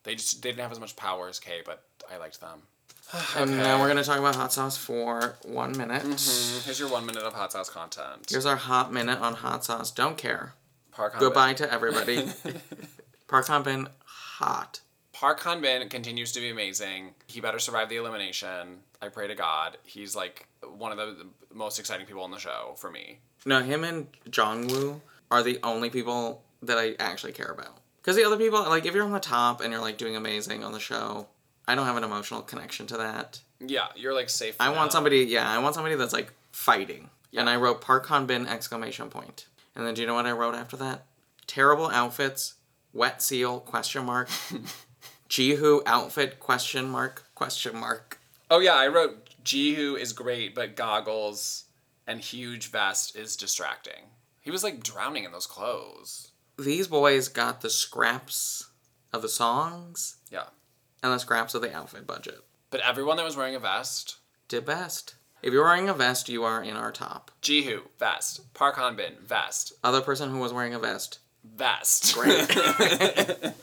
they 0.04 0.16
just 0.16 0.42
they 0.42 0.50
didn't 0.50 0.62
have 0.62 0.72
as 0.72 0.80
much 0.80 0.96
power 0.96 1.28
as 1.30 1.40
K, 1.40 1.62
but 1.66 1.84
I 2.12 2.18
liked 2.18 2.40
them. 2.42 2.64
And 3.36 3.58
now 3.58 3.80
we're 3.80 3.88
gonna 3.88 4.04
talk 4.04 4.20
about 4.20 4.36
hot 4.36 4.54
sauce 4.54 4.78
for 4.78 5.36
one 5.44 5.78
minute. 5.78 6.04
Mm, 6.04 6.66
Here's 6.66 6.80
your 6.80 6.90
one 6.90 7.06
minute 7.06 7.24
of 7.24 7.34
hot 7.34 7.52
sauce 7.52 7.70
content. 7.70 8.28
Here's 8.30 8.46
our 8.46 8.56
hot 8.56 8.92
minute 8.94 9.20
on 9.20 9.34
hot 9.36 9.66
sauce. 9.66 9.92
Don't 9.92 10.18
care. 10.18 10.54
Park 10.92 11.14
Hanbin. 11.14 11.20
Goodbye 11.20 11.54
to 11.56 11.72
everybody. 11.74 12.30
Park 13.28 13.48
Hanbin, 13.48 13.88
hot. 14.06 14.82
Park 15.14 15.40
Han 15.42 15.62
Bin 15.62 15.88
continues 15.90 16.32
to 16.34 16.40
be 16.40 16.50
amazing. 16.50 17.14
He 17.28 17.42
better 17.42 17.60
survive 17.60 17.90
the 17.90 17.98
elimination. 17.98 18.80
I 19.02 19.10
pray 19.10 19.28
to 19.28 19.36
God. 19.36 19.78
He's 19.84 20.16
like 20.16 20.48
one 20.78 20.92
of 20.92 20.98
the 20.98 21.28
most 21.54 21.80
exciting 21.80 22.06
people 22.06 22.24
on 22.24 22.32
the 22.32 22.40
show 22.40 22.74
for 22.78 22.90
me. 22.90 23.20
No, 23.46 23.62
him 23.62 23.84
and 23.84 24.08
Jongwoo 24.30 25.02
are 25.30 25.44
the 25.44 25.60
only 25.64 25.90
people 25.90 26.44
that 26.64 26.78
I 26.78 26.96
actually 27.00 27.34
care 27.34 27.52
about. 27.52 27.78
Because 28.02 28.16
the 28.16 28.24
other 28.24 28.38
people, 28.38 28.62
like, 28.64 28.86
if 28.86 28.96
you're 28.96 29.04
on 29.04 29.12
the 29.12 29.20
top 29.20 29.62
and 29.62 29.72
you're 29.72 29.82
like 29.82 29.98
doing 29.98 30.16
amazing 30.16 30.64
on 30.64 30.72
the 30.72 30.80
show, 30.80 31.28
I 31.68 31.76
don't 31.76 31.86
have 31.86 31.98
an 31.98 32.04
emotional 32.04 32.42
connection 32.42 32.88
to 32.88 32.98
that. 32.98 33.42
Yeah, 33.60 33.88
you're 33.96 34.14
like 34.14 34.30
safe. 34.30 34.56
I 34.60 34.70
for 34.70 34.76
want 34.76 34.92
somebody, 34.92 35.20
yeah, 35.20 35.50
I 35.50 35.60
want 35.60 35.76
somebody 35.76 35.96
that's 35.96 36.14
like 36.14 36.34
fighting. 36.52 37.10
And 37.36 37.50
I 37.50 37.56
wrote 37.56 37.80
Park 37.80 38.08
Han 38.08 38.26
Bin 38.26 38.48
exclamation 38.48 39.10
point. 39.10 39.46
And 39.76 39.86
then 39.86 39.94
do 39.94 40.02
you 40.02 40.08
know 40.08 40.16
what 40.16 40.26
I 40.26 40.32
wrote 40.32 40.56
after 40.56 40.76
that? 40.78 41.06
Terrible 41.48 41.90
outfits, 41.90 42.56
wet 42.94 43.22
seal 43.22 43.60
question 43.60 44.06
mark, 44.06 44.30
Jihu 45.30 45.82
outfit 45.86 46.40
question 46.40 46.90
mark 46.90 47.24
question 47.36 47.78
mark. 47.78 48.20
Oh 48.50 48.60
yeah, 48.60 48.76
I 48.76 48.88
wrote 48.88 49.30
Jihu 49.46 49.98
is 49.98 50.12
great, 50.12 50.54
but 50.56 50.76
goggles 50.76 51.66
and 52.06 52.20
huge 52.20 52.70
vest 52.70 53.16
is 53.16 53.38
distracting. 53.38 54.10
He 54.42 54.52
was 54.52 54.64
like 54.64 54.84
drowning 54.84 55.24
in 55.24 55.32
those 55.32 55.48
clothes. 55.48 56.31
These 56.64 56.88
boys 56.88 57.28
got 57.28 57.62
the 57.62 57.70
scraps 57.70 58.70
of 59.14 59.22
the 59.22 59.30
songs 59.30 60.18
Yeah. 60.30 60.46
and 61.02 61.12
the 61.12 61.18
scraps 61.20 61.54
of 61.56 61.62
the 61.62 61.76
outfit 61.76 62.06
budget. 62.06 62.40
But 62.70 62.82
everyone 62.82 63.18
that 63.18 63.26
was 63.26 63.36
wearing 63.36 63.56
a 63.56 63.60
vest, 63.60 64.18
Did 64.48 64.66
best. 64.66 65.16
If 65.42 65.54
you're 65.54 65.64
wearing 65.64 65.90
a 65.90 65.94
vest, 65.94 66.30
you 66.30 66.44
are 66.44 66.62
in 66.62 66.76
our 66.76 66.92
top. 66.92 67.32
Jihu, 67.42 67.82
vest. 67.98 68.54
Park 68.54 68.76
Han 68.76 68.96
Bin, 68.96 69.14
vest. 69.26 69.74
Other 69.84 70.02
person 70.02 70.30
who 70.30 70.38
was 70.40 70.54
wearing 70.54 70.74
a 70.74 70.80
vest, 70.80 71.20
Vest. 71.44 72.14
Great. 72.14 72.48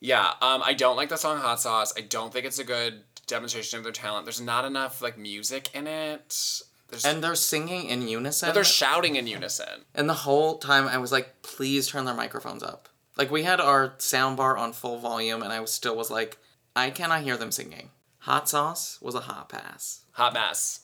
yeah, 0.00 0.28
um, 0.40 0.62
I 0.64 0.72
don't 0.72 0.96
like 0.96 1.10
the 1.10 1.16
song 1.16 1.38
Hot 1.38 1.60
Sauce. 1.60 1.92
I 1.96 2.00
don't 2.00 2.32
think 2.32 2.46
it's 2.46 2.58
a 2.58 2.64
good 2.64 3.02
demonstration 3.26 3.76
of 3.76 3.82
their 3.84 3.92
talent. 3.92 4.24
There's 4.24 4.40
not 4.40 4.64
enough 4.64 5.02
like 5.02 5.18
music 5.18 5.68
in 5.74 5.86
it. 5.86 6.62
There's 6.90 7.04
and 7.04 7.22
they're 7.22 7.34
singing 7.34 7.86
in 7.86 8.06
unison. 8.08 8.48
but 8.48 8.54
they're 8.54 8.64
shouting 8.64 9.16
in 9.16 9.26
unison. 9.26 9.84
and 9.94 10.08
the 10.08 10.14
whole 10.14 10.58
time 10.58 10.86
I 10.88 10.98
was 10.98 11.12
like, 11.12 11.42
please 11.42 11.88
turn 11.88 12.04
their 12.04 12.14
microphones 12.14 12.62
up. 12.62 12.88
Like 13.16 13.30
we 13.30 13.42
had 13.42 13.60
our 13.60 13.94
sound 13.98 14.36
bar 14.36 14.56
on 14.56 14.72
full 14.72 14.98
volume, 14.98 15.42
and 15.42 15.52
I 15.52 15.60
was 15.60 15.72
still 15.72 15.96
was 15.96 16.10
like, 16.10 16.38
I 16.74 16.90
cannot 16.90 17.22
hear 17.22 17.36
them 17.36 17.52
singing. 17.52 17.90
Hot 18.20 18.48
sauce 18.48 18.98
was 19.00 19.14
a 19.14 19.20
hot 19.20 19.48
pass. 19.48 20.04
Hot 20.12 20.34
mess. 20.34 20.80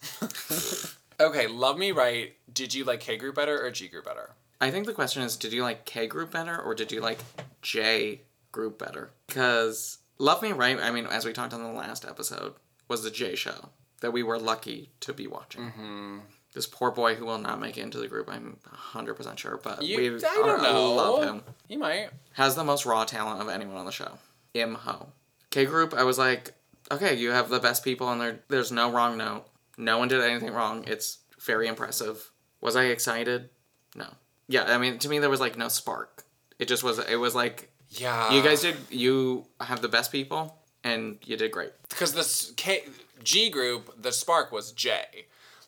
okay, 1.21 1.47
Love 1.47 1.79
Me 1.79 1.93
Right. 1.93 2.35
Did 2.53 2.75
you 2.75 2.85
like 2.85 3.01
K 3.01 3.17
group 3.17 3.35
better 3.37 3.63
or 3.65 3.71
G 3.71 3.89
group 3.89 4.05
better? 4.05 4.31
I 4.61 4.71
think 4.71 4.87
the 4.87 4.95
question 4.95 5.23
is, 5.23 5.37
did 5.37 5.53
you 5.53 5.63
like 5.63 5.85
K 5.85 6.07
group 6.07 6.31
better 6.31 6.59
or 6.59 6.75
did 6.75 6.91
you 6.93 7.01
like 7.01 7.19
J 7.63 8.23
group 8.53 8.79
better? 8.79 9.11
Because 9.27 9.99
Love 10.19 10.41
Me 10.43 10.53
Right, 10.53 10.79
I 10.81 10.91
mean, 10.91 11.07
as 11.07 11.25
we 11.27 11.33
talked 11.35 11.53
on 11.53 11.63
the 11.63 11.69
last 11.71 12.05
episode, 12.07 12.55
was 12.89 13.03
the 13.03 13.11
J 13.11 13.35
show 13.35 13.71
that 14.01 14.13
we 14.13 14.23
were 14.23 14.39
lucky 14.39 14.91
to 15.01 15.13
be 15.13 15.27
watching. 15.27 15.63
Mm-hmm. 15.63 16.19
This 16.55 16.67
poor 16.67 16.91
boy 16.91 17.15
who 17.17 17.27
will 17.27 17.39
not 17.39 17.61
make 17.61 17.77
it 17.77 17.83
into 17.83 17.99
the 17.99 18.09
group, 18.09 18.29
I'm 18.31 18.59
100% 18.93 19.39
sure, 19.39 19.61
but 19.63 19.83
You- 19.83 19.99
we 19.99 20.07
I 20.17 20.19
don't 20.21 20.49
are- 20.49 20.59
know. 20.63 20.93
love 20.95 21.23
him. 21.25 21.43
He 21.69 21.77
might. 21.77 22.11
Has 22.35 22.55
the 22.57 22.65
most 22.65 22.87
raw 22.87 23.05
talent 23.05 23.43
of 23.43 23.49
anyone 23.49 23.77
on 23.77 23.85
the 23.87 23.93
show. 23.93 24.19
Im 24.55 24.75
Ho. 24.75 25.09
K 25.51 25.65
group, 25.67 25.93
I 25.95 26.03
was 26.05 26.19
like, 26.19 26.55
okay, 26.91 27.15
you 27.15 27.31
have 27.31 27.49
the 27.51 27.61
best 27.61 27.85
people 27.85 28.11
and 28.11 28.21
there, 28.21 28.41
there's 28.49 28.73
no 28.73 28.91
wrong 28.91 29.17
note. 29.19 29.45
No 29.77 29.99
one 29.99 30.09
did 30.09 30.23
anything 30.23 30.53
wrong. 30.53 30.85
It's 30.87 31.19
very 31.41 31.67
impressive. 31.69 32.31
Was 32.63 32.75
I 32.77 32.85
excited? 32.85 33.51
No. 33.95 34.07
Yeah, 34.49 34.65
I 34.65 34.79
mean, 34.79 34.99
to 35.01 35.09
me, 35.09 35.19
there 35.19 35.29
was 35.31 35.41
like 35.41 35.59
no 35.59 35.69
spark. 35.69 36.25
It 36.59 36.69
just 36.69 36.83
was, 36.83 36.99
it 36.99 37.17
was 37.17 37.35
like, 37.35 37.71
Yeah. 37.91 38.33
you 38.33 38.43
guys 38.43 38.63
did, 38.63 38.77
you 38.91 39.47
have 39.61 39.83
the 39.83 39.89
best 39.89 40.11
people 40.11 40.57
and 40.85 41.19
you 41.25 41.37
did 41.37 41.51
great. 41.51 41.73
because 41.91 42.15
this 42.15 42.53
K 42.57 42.85
G 43.27 43.51
group, 43.51 44.01
the 44.01 44.13
spark 44.13 44.53
was 44.53 44.71
J. 44.71 45.03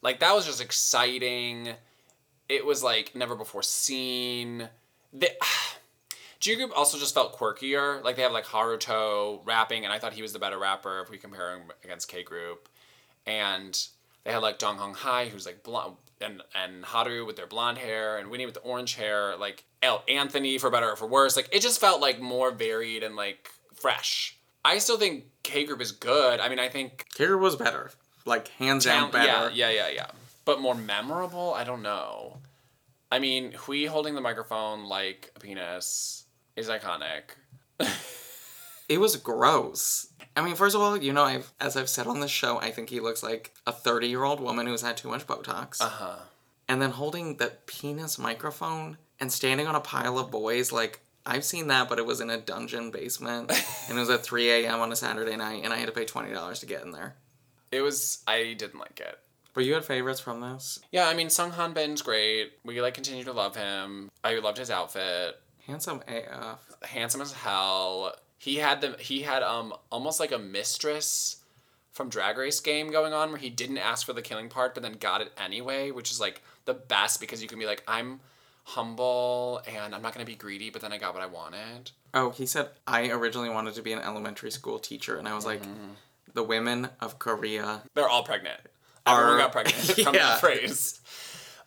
Like 0.01 0.21
that 0.21 0.33
was 0.33 0.47
just 0.47 0.61
exciting. 0.61 1.71
It 2.49 2.65
was 2.65 2.85
like 2.85 3.17
never 3.17 3.35
before 3.35 3.65
seen. 3.65 4.69
The, 5.13 5.31
G 6.41 6.55
group 6.55 6.71
also 6.77 6.99
just 6.99 7.15
felt 7.15 7.37
quirkier. 7.37 8.03
Like 8.05 8.15
they 8.15 8.23
have 8.23 8.31
like 8.31 8.45
Haruto 8.45 9.45
rapping, 9.45 9.83
and 9.85 9.93
I 9.93 9.99
thought 9.99 10.13
he 10.13 10.23
was 10.23 10.33
the 10.33 10.39
better 10.39 10.57
rapper 10.57 11.01
if 11.01 11.11
we 11.11 11.19
compare 11.19 11.57
him 11.57 11.63
against 11.83 12.09
K 12.09 12.23
group. 12.23 12.69
And 13.27 13.77
they 14.23 14.31
had 14.31 14.39
like 14.39 14.61
Dong 14.61 14.79
Hong 14.79 14.95
Hai, 14.95 15.27
who's 15.27 15.45
like 15.45 15.65
blonde, 15.65 15.97
and 16.21 16.43
and 16.55 16.85
Haru 16.85 17.27
with 17.27 17.35
their 17.35 17.49
blonde 17.49 17.79
hair, 17.79 18.19
and 18.19 18.31
Winnie 18.31 18.47
with 18.47 18.55
the 18.55 18.61
orange 18.61 18.95
hair. 18.95 19.37
Like 19.37 19.65
El 19.83 20.05
Anthony 20.09 20.59
for 20.59 20.71
better 20.71 20.91
or 20.93 20.97
for 20.97 21.09
worse. 21.09 21.35
Like 21.35 21.49
it 21.51 21.61
just 21.61 21.81
felt 21.81 22.01
like 22.01 22.21
more 22.21 22.53
varied 22.53 23.03
and 23.03 23.17
like 23.17 23.51
fresh. 23.75 24.37
I 24.65 24.79
still 24.79 24.97
think 24.97 25.25
K 25.49 25.65
group 25.65 25.81
is 25.81 25.93
good. 25.93 26.41
I 26.41 26.49
mean, 26.49 26.59
I 26.59 26.69
think 26.69 27.07
K 27.15 27.27
group 27.27 27.41
was 27.41 27.57
better. 27.57 27.91
Like, 28.25 28.49
hands 28.49 28.85
down 28.85 29.11
better. 29.11 29.27
Yeah, 29.27 29.49
yeah, 29.53 29.71
yeah, 29.71 29.89
yeah. 29.89 30.07
But 30.45 30.61
more 30.61 30.75
memorable? 30.75 31.55
I 31.55 31.65
don't 31.65 31.83
know. 31.83 32.39
I 33.11 33.19
mean, 33.19 33.53
Hui 33.53 33.87
holding 33.87 34.15
the 34.15 34.21
microphone 34.21 34.85
like 34.85 35.33
a 35.37 35.41
penis 35.41 36.25
is 36.57 36.69
iconic. 36.69 37.23
It 38.89 39.01
was 39.01 39.17
gross. 39.17 40.07
I 40.35 40.43
mean, 40.43 40.55
first 40.55 40.75
of 40.75 40.81
all, 40.81 40.97
you 40.97 41.13
know, 41.13 41.23
I've 41.25 41.53
as 41.61 41.77
I've 41.77 41.91
said 41.91 42.07
on 42.07 42.21
this 42.21 42.31
show, 42.31 42.59
I 42.59 42.71
think 42.71 42.89
he 42.89 43.01
looks 43.01 43.23
like 43.23 43.53
a 43.67 43.73
30 43.73 44.09
year 44.09 44.25
old 44.25 44.41
woman 44.41 44.67
who's 44.67 44.81
had 44.81 44.97
too 44.97 45.09
much 45.09 45.27
Botox. 45.27 45.79
Uh 45.81 45.89
huh. 45.89 46.17
and 46.67 46.81
then 46.81 46.93
holding 46.93 47.37
that 47.37 47.67
penis 47.67 48.19
microphone 48.19 48.97
and 49.21 49.31
standing 49.31 49.67
on 49.67 49.75
a 49.75 49.81
pile 49.81 50.19
of 50.19 50.31
boys 50.31 50.73
like 50.73 51.01
i've 51.29 51.45
seen 51.45 51.69
that 51.69 51.89
but 51.89 51.99
it 51.99 52.07
was 52.07 52.21
in 52.21 52.31
a 52.31 52.39
dungeon 52.39 52.91
basement 52.91 53.51
and 53.89 53.97
it 53.97 54.01
was 54.01 54.11
at 54.11 54.25
3 54.25 54.51
a.m 54.51 54.81
on 54.81 54.91
a 54.91 54.97
saturday 54.97 55.37
night 55.37 55.63
and 55.63 55.73
i 55.73 55.77
had 55.77 55.87
to 55.87 55.93
pay 55.93 56.05
$20 56.05 56.61
to 56.61 56.67
get 56.67 56.83
in 56.83 56.91
there 56.91 57.15
It 57.71 57.83
was. 57.83 58.23
I 58.27 58.55
didn't 58.59 58.81
like 58.81 58.99
it. 59.01 59.19
but 59.55 59.65
you 59.65 59.75
had 59.75 59.85
favorites 59.85 60.21
from 60.21 60.41
this 60.41 60.81
Yeah, 60.91 61.07
I 61.07 61.15
mean, 61.15 61.31
Sung 61.31 61.51
Han 61.53 61.73
Bin's 61.75 62.03
great. 62.03 62.53
We 62.65 62.81
like 62.81 62.95
continue 62.95 63.25
to 63.25 63.33
love 63.33 63.55
him. 63.57 64.11
I 64.25 64.39
loved 64.39 64.59
his 64.59 64.71
outfit. 64.71 65.37
handsome 65.67 66.01
af 66.09 66.59
Handsome 66.83 67.21
as 67.21 67.33
hell. 67.33 68.15
He 68.39 68.57
had 68.57 68.81
the 68.81 68.97
he 69.01 69.23
had 69.23 69.43
um 69.43 69.75
almost 69.91 70.21
like 70.21 70.33
a 70.33 70.39
mistress 70.39 71.37
from 71.93 72.09
Drag 72.09 72.39
Race 72.39 72.61
game 72.61 72.91
going 72.93 73.13
on 73.13 73.31
where 73.31 73.39
he 73.41 73.51
didn't 73.51 73.79
ask 73.79 74.07
for 74.07 74.13
the 74.13 74.23
killing 74.23 74.49
part 74.49 74.73
but 74.75 74.83
then 74.85 74.93
got 74.95 75.21
it 75.21 75.33
anyway, 75.37 75.91
which 75.91 76.11
is 76.13 76.21
like 76.21 76.41
the 76.65 76.75
best 76.75 77.21
because 77.21 77.43
you 77.43 77.49
can 77.49 77.59
be 77.59 77.67
like 77.67 77.83
I'm 77.89 78.21
humble 78.73 79.63
and 79.67 79.95
I'm 79.95 80.03
not 80.03 80.13
gonna 80.13 80.25
be 80.27 80.35
greedy, 80.35 80.69
but 80.71 80.83
then 80.83 80.93
I 80.93 80.99
got 80.99 81.15
what 81.15 81.23
I 81.23 81.27
wanted. 81.27 81.91
oh 82.15 82.31
he 82.31 82.47
said 82.47 82.69
i 82.87 83.09
originally 83.11 83.51
wanted 83.51 83.75
to 83.75 83.83
be 83.83 83.93
an 83.93 83.99
elementary 84.01 84.51
school 84.51 84.79
teacher 84.79 85.17
and 85.19 85.29
i 85.29 85.35
was 85.35 85.45
like 85.45 85.61
the 86.35 86.43
women 86.43 86.89
of 87.01 87.19
korea 87.19 87.83
They're 87.95 88.09
all 88.09 88.23
pregnant. 88.25 88.61
Are- 89.07 89.21
Everyone 89.21 89.41
got 89.45 89.53
pregnant 89.53 89.77
from 90.05 90.15
Yeah. 90.15 90.29
that 90.31 90.41
phrase. 90.41 91.01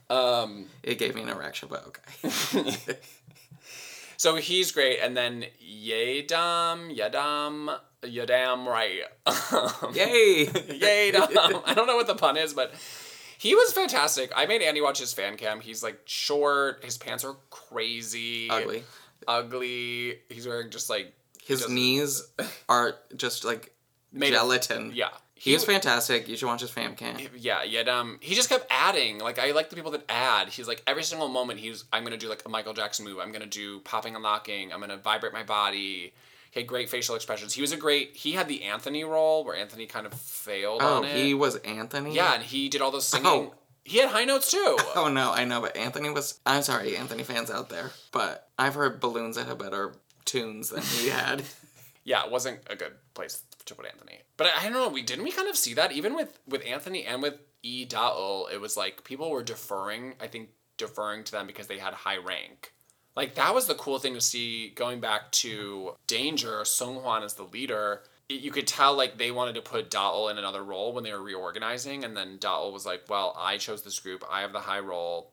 Um, 0.10 0.66
it 0.84 0.98
gave 1.00 1.14
me 1.16 1.22
an 1.22 1.30
erection 1.30 1.68
but 1.72 1.82
okay 1.90 2.76
so 4.18 4.36
he's 4.36 4.72
great, 4.72 5.00
and 5.00 5.16
then 5.18 5.46
Yadam, 5.64 6.96
Yadam, 6.96 7.76
Yadam, 8.04 8.66
right? 8.68 9.02
yay 9.96 10.46
Yadam. 10.46 11.64
I 11.66 11.74
don't 11.74 11.88
know 11.88 11.96
what 11.96 12.08
the 12.08 12.16
pun 12.16 12.38
is, 12.38 12.54
but 12.54 12.72
he 13.42 13.56
was 13.56 13.74
fantastic. 13.74 14.32
I 14.36 14.46
made 14.46 14.62
Andy 14.62 14.82
watch 14.82 15.00
his 15.00 15.14
fan 15.14 15.36
cam. 15.36 15.62
He's 15.62 15.82
like 15.82 16.00
short. 16.06 16.86
His 16.86 16.98
pants 16.98 17.24
are 17.26 17.36
crazy, 17.50 18.48
ugly 18.52 18.84
ugly. 19.28 20.20
He's 20.30 20.48
wearing 20.48 20.70
just 20.70 20.90
like 20.90 21.14
his 21.44 21.68
knees 21.70 22.24
are 22.70 22.96
just 23.16 23.44
like 23.44 23.74
Made 24.14 24.34
of- 24.34 24.42
gelatin 24.42 24.92
yeah. 24.94 25.08
he 25.36 25.54
was 25.54 25.64
fantastic 25.64 26.28
you 26.28 26.36
should 26.36 26.48
watch 26.48 26.60
his 26.62 26.70
fam 26.70 26.96
cam 26.96 27.18
Yeah, 27.38 27.64
yet 27.64 27.88
um, 27.88 28.20
he 28.22 28.36
just 28.36 28.50
kept 28.50 28.66
adding. 28.70 29.20
Like 29.20 29.40
I 29.40 29.52
like 29.52 29.70
the 29.70 29.76
people 29.76 29.92
that 29.92 30.04
add. 30.10 30.50
He's 30.50 30.68
like 30.68 30.84
every 30.86 31.04
single 31.04 31.30
moment 31.30 31.60
he's 31.60 31.86
I'm 31.94 32.04
gonna 32.04 32.18
do 32.18 32.30
like 32.30 32.44
a 32.46 32.50
Michael 32.50 32.74
Jackson 32.74 33.06
move. 33.06 33.20
I'm 33.20 33.32
gonna 33.32 33.46
do 33.46 33.80
popping 33.80 34.16
and 34.16 34.24
locking. 34.24 34.74
I'm 34.74 34.80
gonna 34.82 34.98
vibrate 34.98 35.34
my 35.34 35.44
body. 35.44 36.14
He 36.52 36.60
had 36.60 36.68
great 36.68 36.90
facial 36.90 37.16
expressions. 37.16 37.54
He 37.54 37.62
was 37.62 37.72
a 37.72 37.78
great. 37.78 38.16
He 38.16 38.34
had 38.34 38.48
the 38.48 38.64
Anthony 38.64 39.04
role 39.04 39.44
where 39.44 39.56
Anthony 39.56 39.86
kind 39.86 40.06
of 40.06 40.14
failed 40.14 40.82
Oh, 40.84 40.98
on 40.98 41.06
it. 41.06 41.16
he 41.16 41.34
was 41.34 41.56
Anthony? 41.58 42.14
yeah, 42.14 42.34
and 42.36 42.44
he 42.44 42.70
did 42.70 42.82
all 42.82 42.92
those 42.92 43.08
singing. 43.08 43.26
Oh. 43.28 43.54
He 43.84 43.98
had 43.98 44.10
high 44.10 44.26
notes 44.26 44.52
too. 44.52 44.78
Oh 44.96 45.08
no, 45.08 45.32
I 45.32 45.44
know, 45.46 45.60
but 45.62 45.76
Anthony 45.76 46.10
was. 46.12 46.40
I'm 46.46 46.62
sorry, 46.62 46.96
Anthony 46.96 47.24
fans 47.24 47.50
out 47.50 47.70
there, 47.70 47.90
but 48.12 48.50
I've 48.60 48.76
heard 48.76 49.00
balloons 49.00 49.38
that 49.38 49.48
have 49.48 49.58
better 49.58 49.96
tunes 50.26 50.70
than 50.70 50.84
he 50.84 51.10
had. 51.10 51.44
yeah, 52.04 52.24
it 52.26 52.32
wasn't 52.32 52.60
a 52.70 52.76
good 52.76 52.94
place 53.16 53.42
to 53.66 53.74
put 53.74 53.86
Anthony. 53.88 54.20
But 54.38 54.48
I, 54.48 54.60
I 54.60 54.64
don't 54.66 54.74
know. 54.74 54.90
We 54.90 55.02
didn't 55.02 55.24
we 55.24 55.32
kind 55.32 55.48
of 55.48 55.56
see 55.56 55.74
that 55.76 55.92
even 55.94 56.16
with 56.16 56.38
with 56.48 56.64
Anthony 56.66 57.06
and 57.06 57.22
with 57.24 57.36
E 57.64 57.86
Daul. 57.88 58.52
It 58.54 58.60
was 58.62 58.76
like 58.78 59.04
people 59.04 59.32
were 59.32 59.42
deferring. 59.44 60.14
I 60.22 60.28
think 60.28 60.50
deferring 60.78 61.24
to 61.24 61.32
them 61.32 61.48
because 61.48 61.68
they 61.68 61.78
had 61.80 61.94
high 61.94 62.18
rank. 62.18 62.74
Like 63.16 63.36
that 63.36 63.54
was 63.54 63.68
the 63.68 63.76
cool 63.76 64.00
thing 64.00 64.14
to 64.14 64.22
see 64.22 64.70
going 64.70 65.00
back 65.00 65.32
to 65.32 65.96
Danger. 66.08 66.64
Sung 66.66 66.96
Hwan 66.96 67.24
as 67.24 67.34
the 67.34 67.44
leader. 67.44 68.04
It, 68.30 68.42
you 68.42 68.52
could 68.52 68.68
tell 68.68 68.96
like 68.96 69.18
they 69.18 69.32
wanted 69.32 69.56
to 69.56 69.62
put 69.62 69.92
Daul 69.92 70.32
in 70.32 70.38
another 70.38 70.64
role 70.64 70.94
when 70.94 71.04
they 71.04 71.12
were 71.12 71.22
reorganizing, 71.22 72.04
and 72.04 72.16
then 72.16 72.38
Daul 72.38 72.72
was 72.72 72.86
like, 72.86 73.04
"Well, 73.10 73.36
I 73.38 73.58
chose 73.58 73.82
this 73.82 74.00
group. 74.00 74.24
I 74.30 74.42
have 74.42 74.54
the 74.54 74.60
high 74.60 74.80
role." 74.80 75.32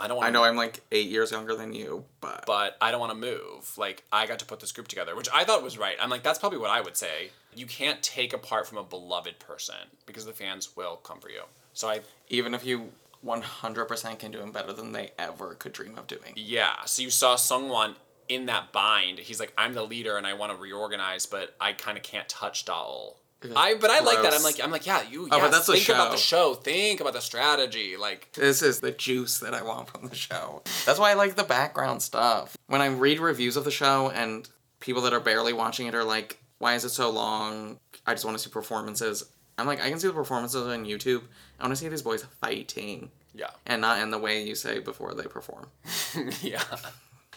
I 0.00 0.08
don't 0.08 0.16
want 0.16 0.28
I 0.28 0.30
know 0.32 0.44
I'm 0.44 0.56
like 0.56 0.80
eight 0.90 1.08
years 1.08 1.30
younger 1.30 1.54
than 1.54 1.72
you, 1.72 2.04
but, 2.20 2.44
but 2.46 2.76
I 2.80 2.90
don't 2.90 3.00
want 3.00 3.12
to 3.12 3.18
move. 3.18 3.76
Like 3.76 4.04
I 4.10 4.26
got 4.26 4.38
to 4.40 4.44
put 4.44 4.60
this 4.60 4.72
group 4.72 4.88
together, 4.88 5.14
which 5.14 5.28
I 5.32 5.44
thought 5.44 5.62
was 5.62 5.78
right. 5.78 5.96
I'm 6.00 6.10
like, 6.10 6.22
that's 6.22 6.38
probably 6.38 6.58
what 6.58 6.70
I 6.70 6.80
would 6.80 6.96
say. 6.96 7.30
You 7.54 7.66
can't 7.66 8.02
take 8.02 8.32
apart 8.32 8.66
from 8.66 8.78
a 8.78 8.82
beloved 8.82 9.38
person 9.38 9.76
because 10.06 10.24
the 10.24 10.32
fans 10.32 10.76
will 10.76 10.96
come 10.96 11.20
for 11.20 11.28
you. 11.28 11.42
So 11.74 11.88
I, 11.88 12.00
even 12.28 12.54
if 12.54 12.64
you 12.64 12.90
100% 13.24 14.18
can 14.18 14.30
do 14.30 14.38
them 14.38 14.52
better 14.52 14.72
than 14.72 14.92
they 14.92 15.12
ever 15.18 15.54
could 15.54 15.72
dream 15.72 15.96
of 15.98 16.06
doing. 16.06 16.32
yeah. 16.36 16.84
So 16.86 17.02
you 17.02 17.10
saw 17.10 17.36
Sung 17.36 17.68
Hwan 17.68 17.96
in 18.28 18.46
that 18.46 18.72
bind. 18.72 19.18
He's 19.18 19.40
like, 19.40 19.52
I'm 19.56 19.74
the 19.74 19.82
leader 19.84 20.16
and 20.16 20.26
I 20.26 20.34
want 20.34 20.52
to 20.52 20.58
reorganize, 20.58 21.26
but 21.26 21.54
I 21.60 21.72
kind 21.72 21.96
of 21.96 22.02
can't 22.02 22.28
touch 22.28 22.64
Daol. 22.64 23.14
I 23.56 23.74
but 23.74 23.90
I 23.90 23.98
like 24.00 24.22
that. 24.22 24.34
I'm 24.34 24.42
like 24.44 24.62
I'm 24.62 24.70
like 24.70 24.86
yeah 24.86 25.02
you 25.10 25.24
Oh, 25.24 25.28
but 25.30 25.38
yes, 25.38 25.50
that's 25.50 25.66
the 25.66 25.72
think 25.72 25.88
about 25.88 26.12
the 26.12 26.16
show. 26.16 26.54
show 26.54 26.60
think 26.60 27.00
about 27.00 27.12
the 27.12 27.20
strategy 27.20 27.96
like 27.96 28.30
This 28.34 28.62
is 28.62 28.78
the 28.78 28.92
juice 28.92 29.40
that 29.40 29.52
I 29.52 29.62
want 29.64 29.88
from 29.88 30.06
the 30.06 30.14
show. 30.14 30.62
That's 30.86 31.00
why 31.00 31.10
I 31.10 31.14
like 31.14 31.34
the 31.34 31.42
background 31.42 32.02
stuff. 32.02 32.56
When 32.68 32.80
I 32.80 32.86
read 32.86 33.18
reviews 33.18 33.56
of 33.56 33.64
the 33.64 33.72
show 33.72 34.10
and 34.10 34.48
people 34.78 35.02
that 35.02 35.12
are 35.12 35.18
barely 35.18 35.52
watching 35.52 35.88
it 35.88 35.94
are 35.96 36.04
like, 36.04 36.40
why 36.58 36.74
is 36.76 36.84
it 36.84 36.90
so 36.90 37.10
long? 37.10 37.80
I 38.06 38.14
just 38.14 38.24
want 38.24 38.38
to 38.38 38.44
see 38.44 38.48
performances. 38.50 39.24
I'm 39.62 39.68
like, 39.68 39.80
I 39.80 39.88
can 39.88 40.00
see 40.00 40.08
the 40.08 40.12
performances 40.12 40.66
on 40.66 40.84
YouTube. 40.84 41.22
I 41.60 41.62
want 41.62 41.72
to 41.72 41.76
see 41.76 41.88
these 41.88 42.02
boys 42.02 42.24
fighting 42.40 43.10
yeah 43.34 43.50
and 43.64 43.80
not 43.80 44.00
in 44.00 44.10
the 44.10 44.18
way 44.18 44.42
you 44.42 44.56
say 44.56 44.80
before 44.80 45.14
they 45.14 45.22
perform. 45.22 45.68
yeah 46.42 46.62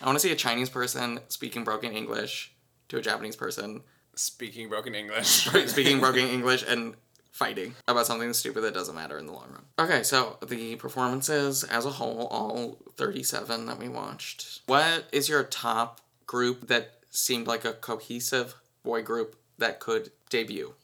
I 0.02 0.06
want 0.06 0.16
to 0.16 0.20
see 0.20 0.32
a 0.32 0.36
Chinese 0.36 0.70
person 0.70 1.20
speaking 1.28 1.64
broken 1.64 1.94
English 1.94 2.52
to 2.90 2.98
a 2.98 3.02
Japanese 3.02 3.36
person 3.36 3.82
speaking 4.16 4.68
broken 4.68 4.96
English 4.96 5.28
speaking 5.68 6.00
broken 6.00 6.28
English 6.38 6.66
and 6.68 6.96
fighting 7.32 7.76
about 7.88 8.08
something 8.08 8.34
stupid 8.34 8.62
that 8.62 8.74
doesn't 8.74 8.96
matter 8.96 9.20
in 9.20 9.28
the 9.28 9.32
long 9.32 9.50
run. 9.52 9.66
Okay, 9.78 10.04
so 10.04 10.38
the 10.48 10.76
performances 10.78 11.64
as 11.66 11.86
a 11.86 11.90
whole, 11.92 12.28
all 12.28 12.80
37 12.96 13.66
that 13.66 13.78
we 13.78 13.90
watched. 13.90 14.62
What 14.68 15.04
is 15.12 15.28
your 15.28 15.44
top 15.44 16.00
group 16.26 16.68
that 16.70 16.94
seemed 17.10 17.46
like 17.46 17.66
a 17.66 17.74
cohesive 17.74 18.56
boy 18.84 19.04
group 19.04 19.36
that 19.58 19.82
could 19.82 20.12
debut 20.30 20.76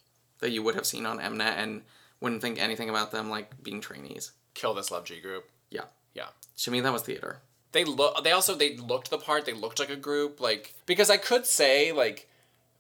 that 0.41 0.51
you 0.51 0.61
would 0.61 0.75
have 0.75 0.85
seen 0.85 1.05
on 1.05 1.17
Mnet 1.19 1.55
and 1.57 1.81
wouldn't 2.19 2.41
think 2.41 2.59
anything 2.61 2.89
about 2.89 3.11
them 3.11 3.29
like 3.29 3.63
being 3.63 3.79
trainees? 3.81 4.31
kill 4.53 4.73
this 4.73 4.91
love 4.91 5.05
G 5.05 5.19
group 5.21 5.49
Yeah. 5.69 5.85
yeah 6.13 6.27
To 6.63 6.71
me, 6.71 6.81
that 6.81 6.91
was 6.91 7.03
theater. 7.03 7.39
they 7.71 7.85
look 7.85 8.21
they 8.25 8.31
also 8.33 8.53
they 8.53 8.75
looked 8.75 9.09
the 9.09 9.17
part 9.17 9.45
they 9.45 9.53
looked 9.53 9.79
like 9.79 9.89
a 9.89 9.95
group 9.95 10.41
like 10.41 10.73
because 10.85 11.09
i 11.09 11.15
could 11.17 11.45
say 11.45 11.91
like 11.93 12.27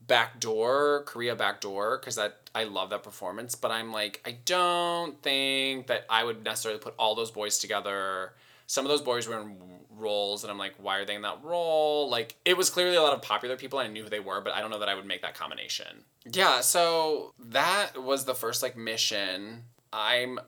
backdoor 0.07 1.03
korea 1.05 1.35
backdoor 1.35 1.97
because 1.97 2.15
that 2.17 2.49
i 2.53 2.63
love 2.65 2.89
that 2.89 3.03
performance 3.03 3.55
but 3.55 3.71
i'm 3.71 3.91
like 3.93 4.19
i 4.25 4.35
don't 4.45 5.21
think 5.23 5.87
that 5.87 6.05
i 6.09 6.23
would 6.23 6.43
necessarily 6.43 6.79
put 6.81 6.93
all 6.99 7.15
those 7.15 7.31
boys 7.31 7.57
together 7.59 8.33
some 8.71 8.85
of 8.85 8.89
those 8.89 9.01
boys 9.01 9.27
were 9.27 9.41
in 9.41 9.57
roles 9.89 10.43
and 10.43 10.49
i'm 10.51 10.57
like 10.57 10.73
why 10.77 10.97
are 10.97 11.05
they 11.05 11.15
in 11.15 11.21
that 11.23 11.43
role? 11.43 12.09
Like 12.09 12.37
it 12.45 12.55
was 12.55 12.69
clearly 12.69 12.95
a 12.95 13.01
lot 13.01 13.13
of 13.13 13.21
popular 13.21 13.57
people 13.57 13.79
and 13.79 13.89
i 13.89 13.91
knew 13.91 14.03
who 14.03 14.09
they 14.09 14.21
were 14.21 14.39
but 14.41 14.55
i 14.55 14.61
don't 14.61 14.71
know 14.71 14.79
that 14.79 14.87
i 14.89 14.95
would 14.95 15.05
make 15.05 15.21
that 15.21 15.35
combination. 15.35 16.05
Yeah 16.25 16.61
so 16.61 17.33
that 17.37 18.01
was 18.01 18.25
the 18.25 18.33
first 18.33 18.63
like 18.63 18.75
mission. 18.77 19.63
I'm 19.91 20.39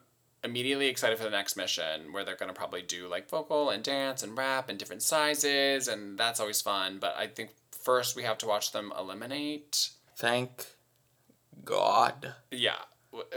immediately 0.43 0.87
excited 0.87 1.17
for 1.17 1.25
the 1.25 1.29
next 1.39 1.55
mission 1.57 2.13
where 2.13 2.23
they're 2.23 2.35
going 2.37 2.53
to 2.53 2.59
probably 2.63 2.81
do 2.81 3.07
like 3.07 3.29
vocal 3.29 3.69
and 3.69 3.83
dance 3.83 4.23
and 4.23 4.37
rap 4.37 4.69
and 4.69 4.79
different 4.79 5.01
sizes 5.01 5.87
and 5.87 6.17
that's 6.17 6.39
always 6.39 6.61
fun 6.61 6.97
but 6.99 7.13
i 7.17 7.27
think 7.27 7.49
first 7.71 8.15
we 8.15 8.23
have 8.23 8.37
to 8.37 8.47
watch 8.47 8.71
them 8.71 8.91
eliminate 8.97 9.89
Thank 10.15 10.65
God. 11.65 12.33
yeah. 12.51 12.73
w- 12.73 12.92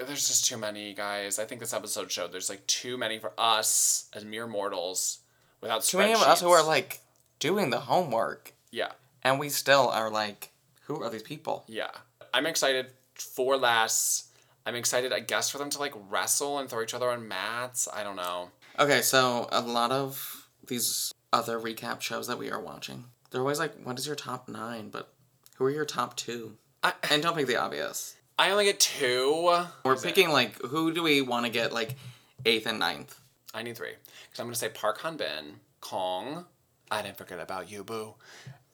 there's 0.07 0.29
just 0.29 0.47
too 0.47 0.57
many 0.57 0.95
guys 0.95 1.39
i 1.39 1.45
think 1.45 1.61
this 1.61 1.73
episode 1.75 2.11
showed 2.11 2.33
there's 2.33 2.49
like 2.49 2.67
too 2.67 2.97
many 2.97 3.19
for 3.19 3.33
us 3.39 4.09
as 4.15 4.25
mere 4.25 4.47
mortals 4.47 5.21
without 5.61 5.83
Too 5.83 5.99
many 5.99 6.13
of 6.13 6.23
us 6.23 6.41
who 6.41 6.51
are 6.51 6.65
like 6.65 7.01
doing 7.39 7.71
the 7.71 7.81
homework 7.81 8.53
yeah 8.71 8.93
and 9.23 9.39
we 9.41 9.49
still 9.49 9.89
are 9.89 10.09
like, 10.11 10.51
who 10.83 11.03
are 11.03 11.11
these 11.11 11.23
people? 11.23 11.65
yeah 11.67 11.91
i'm 12.33 12.47
excited 12.47 12.87
for 13.15 13.57
less 13.57 14.29
i'm 14.65 14.75
excited 14.75 15.13
i 15.13 15.21
guess 15.21 15.51
for 15.51 15.59
them 15.59 15.71
to 15.71 15.79
like 15.79 15.95
wrestle 16.11 16.59
and 16.59 16.69
throw 16.71 16.83
each 16.83 16.95
other 16.95 17.11
on 17.11 17.27
mats 17.29 17.89
i 17.95 18.03
don't 18.03 18.17
know 18.17 18.51
Okay, 18.79 19.01
so 19.01 19.49
a 19.53 19.63
lot 19.63 19.91
of 19.91 20.49
these 20.67 21.11
other 21.33 21.59
recap 21.59 22.03
shows 22.03 22.27
that 22.27 22.37
we 22.39 22.51
are 22.51 22.61
watching, 22.61 23.05
they're 23.31 23.41
always 23.41 23.59
like, 23.59 23.73
what 23.85 23.99
is 23.99 24.07
your 24.07 24.15
top 24.17 24.51
nine? 24.51 24.91
But 24.91 25.09
who 25.55 25.65
are 25.65 25.71
your 25.71 25.87
top 25.87 26.15
two? 26.15 26.59
i, 26.83 26.93
And 27.11 27.23
don't 27.23 27.35
pick 27.35 27.47
the 27.47 27.57
obvious. 27.57 28.17
I 28.39 28.51
only 28.51 28.65
get 28.65 28.81
two 28.81 29.57
We're 29.85 29.97
picking 29.97 30.31
like, 30.31 30.61
who 30.61 30.93
do 30.93 31.03
we 31.03 31.23
want 31.23 31.47
to 31.47 31.51
get 31.53 31.73
like 31.73 31.97
eighth 32.45 32.67
and 32.67 32.79
ninth? 32.79 33.19
I 33.55 33.63
need 33.63 33.77
three. 33.77 33.93
Because 34.25 34.41
I'm 34.41 34.47
going 34.47 34.53
to 34.53 34.59
say 34.59 34.69
Park 34.69 34.99
Han 34.99 35.17
Bin, 35.17 35.61
Kong, 35.81 36.45
I 36.91 37.03
didn't 37.03 37.17
forget 37.17 37.41
about 37.41 37.71
you, 37.71 37.83
boo. 37.83 38.15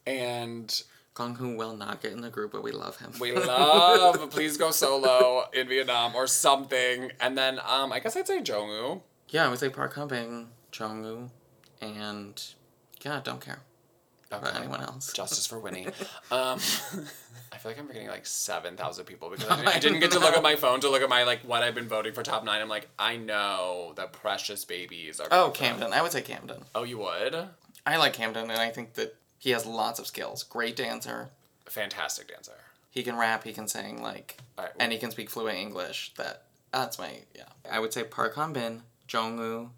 And 0.07 0.83
Gong 1.14 1.37
Hu 1.37 1.57
will 1.57 1.77
not 1.77 2.03
get 2.03 2.12
in 2.12 2.20
the 2.20 2.31
group, 2.31 2.51
but 2.53 2.62
we 2.64 2.72
love 2.72 2.98
him. 2.98 3.12
we 3.20 3.33
love 3.37 4.31
Please 4.31 4.57
Go 4.57 4.72
Solo 4.72 5.44
in 5.53 5.68
Vietnam 5.68 6.14
or 6.16 6.27
something. 6.27 7.12
And 7.20 7.38
then 7.38 7.61
um, 7.64 7.92
I 7.92 8.01
guess 8.01 8.16
I'd 8.16 8.27
say 8.27 8.40
Jongwoo. 8.40 9.03
yeah, 9.29 9.46
I 9.46 9.48
would 9.48 9.61
say 9.61 9.68
Park 9.68 9.94
Han 9.94 10.09
Bin, 10.09 10.48
Jongwoo, 10.72 11.31
and 11.81 12.42
yeah, 13.05 13.20
don't 13.22 13.40
care 13.40 13.61
about 14.38 14.51
Okay. 14.51 14.59
anyone 14.59 14.81
else. 14.81 15.12
Justice 15.12 15.47
for 15.47 15.59
Winnie. 15.59 15.87
um, 16.31 16.59
I 17.53 17.59
feel 17.59 17.71
like 17.73 17.79
I'm 17.79 17.87
forgetting 17.87 18.09
like 18.09 18.27
7,000 18.27 19.05
people 19.05 19.29
because 19.31 19.47
I, 19.49 19.53
I 19.55 19.57
didn't- 19.57 19.68
I 19.68 19.79
didn't 19.79 20.01
get 20.01 20.12
to 20.12 20.18
look 20.21 20.35
at 20.37 20.42
my 20.42 20.57
phone 20.57 20.81
to 20.81 20.88
look 20.90 21.03
at 21.03 21.09
my 21.09 21.25
like 21.25 21.40
what 21.40 21.62
I've 21.62 21.75
been 21.75 21.88
voting 21.88 22.12
for 22.12 22.23
top 22.23 22.45
nine. 22.45 22.61
I'm 22.61 22.68
like, 22.68 22.88
I 22.99 23.16
know 23.16 23.92
the 23.97 24.07
precious 24.07 24.64
babies 24.64 25.21
are. 25.21 25.29
Oh, 25.31 25.51
Camden. 25.51 25.92
I 25.92 26.03
would 26.03 26.12
say 26.12 26.23
Camden. 26.23 26.64
Oh, 26.75 26.83
you 26.85 26.99
would? 26.99 27.49
I 27.87 27.97
like 27.97 28.12
Camden, 28.12 28.51
and 28.51 28.61
I 28.61 28.71
think 28.71 28.95
that 28.95 29.16
he 29.38 29.51
has 29.51 29.66
lots 29.66 29.99
of 29.99 30.07
skills. 30.07 30.42
Great 30.45 30.77
dancer. 30.77 31.31
Fantastic 31.66 32.29
dancer. 32.29 32.53
He 32.90 33.03
can 33.03 33.16
rap, 33.16 33.45
he 33.45 33.53
can 33.55 33.66
sing, 33.66 34.03
like, 34.03 34.37
right, 34.59 34.68
and 34.79 34.92
he 34.92 34.99
can 34.99 35.11
speak 35.11 35.31
fluent 35.31 35.57
English. 35.59 36.12
That 36.18 36.45
that's 36.73 36.99
my 36.99 37.21
yeah. 37.35 37.45
I 37.71 37.81
would 37.81 37.92
say 37.92 38.05
Park 38.05 38.35
Han 38.35 38.53
Bin, 38.53 38.83
Jongwoo, 39.09 39.71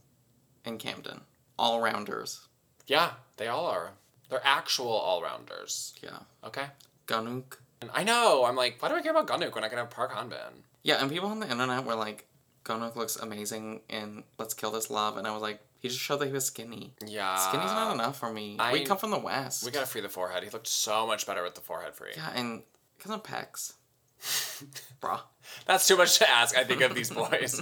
and 0.64 0.78
Camden, 0.80 1.20
all 1.58 1.80
rounders. 1.80 2.48
Yeah, 2.86 3.12
they 3.36 3.46
all 3.46 3.66
are. 3.66 3.92
They're 4.28 4.40
actual 4.44 4.88
all 4.88 5.22
rounders. 5.22 5.94
Yeah, 6.02 6.18
Okay. 6.44 6.66
Ganuk. 7.06 7.58
And 7.80 7.90
I 7.92 8.02
know. 8.04 8.44
I'm 8.46 8.56
like, 8.56 8.80
why 8.82 8.88
do 8.88 8.94
I 8.94 9.02
care 9.02 9.10
about 9.14 9.26
Gunduk 9.28 9.54
when 9.54 9.64
I 9.64 9.68
can 9.68 9.78
have 9.78 9.90
Park 9.90 10.12
Hanbin? 10.12 10.62
Yeah, 10.82 10.96
and 11.00 11.10
people 11.10 11.28
on 11.28 11.40
the 11.40 11.50
internet 11.50 11.84
were 11.84 11.94
like, 11.94 12.26
Ganuk 12.64 12.96
looks 12.96 13.16
amazing 13.16 13.80
in 13.90 14.24
Let's 14.38 14.54
Kill 14.54 14.70
This 14.70 14.88
Love, 14.90 15.16
and 15.18 15.26
I 15.26 15.32
was 15.32 15.42
like, 15.42 15.60
he 15.80 15.88
just 15.88 16.00
showed 16.00 16.20
that 16.20 16.26
he 16.26 16.32
was 16.32 16.46
skinny. 16.46 16.94
Yeah. 17.06 17.36
Skinny's 17.36 17.72
not 17.72 17.92
enough 17.94 18.18
for 18.18 18.32
me. 18.32 18.56
I- 18.58 18.72
we 18.72 18.84
come 18.84 18.96
from 18.96 19.10
the 19.10 19.18
west. 19.18 19.64
We 19.66 19.70
gotta 19.70 19.84
free 19.86 20.00
the 20.00 20.08
forehead. 20.08 20.42
He 20.42 20.48
looked 20.48 20.66
so 20.66 21.06
much 21.06 21.26
better 21.26 21.42
with 21.42 21.54
the 21.56 21.60
forehead 21.60 21.94
free. 21.94 22.12
Yeah, 22.16 22.30
and 22.34 22.62
because 22.96 23.10
of 23.10 23.22
pecs. 23.22 23.74
Bruh. 25.02 25.20
That's 25.66 25.86
too 25.86 25.96
much 25.98 26.18
to 26.18 26.30
ask, 26.30 26.56
I 26.56 26.64
think, 26.64 26.80
of 26.80 26.94
these 26.94 27.10
boys. 27.22 27.60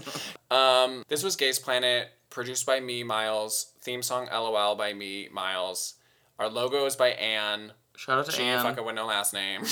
um, 0.51 1.03
this 1.09 1.25
was 1.25 1.35
Gays 1.35 1.59
Planet, 1.59 2.09
produced 2.31 2.65
by 2.65 2.79
me, 2.79 3.03
Miles. 3.03 3.73
Theme 3.81 4.03
song 4.03 4.29
LOL 4.33 4.77
by 4.77 4.93
me, 4.93 5.29
Miles. 5.33 5.95
Our 6.43 6.49
logo 6.49 6.87
is 6.87 6.97
by 6.97 7.11
Anne. 7.11 7.71
Shout 7.97 8.19
out 8.19 8.27
to 8.27 8.33
She 8.33 8.43
Anne. 8.43 8.65
fucking 8.65 8.85
with 8.85 8.97
no 8.97 9.07
last 9.07 9.33
name. 9.33 9.63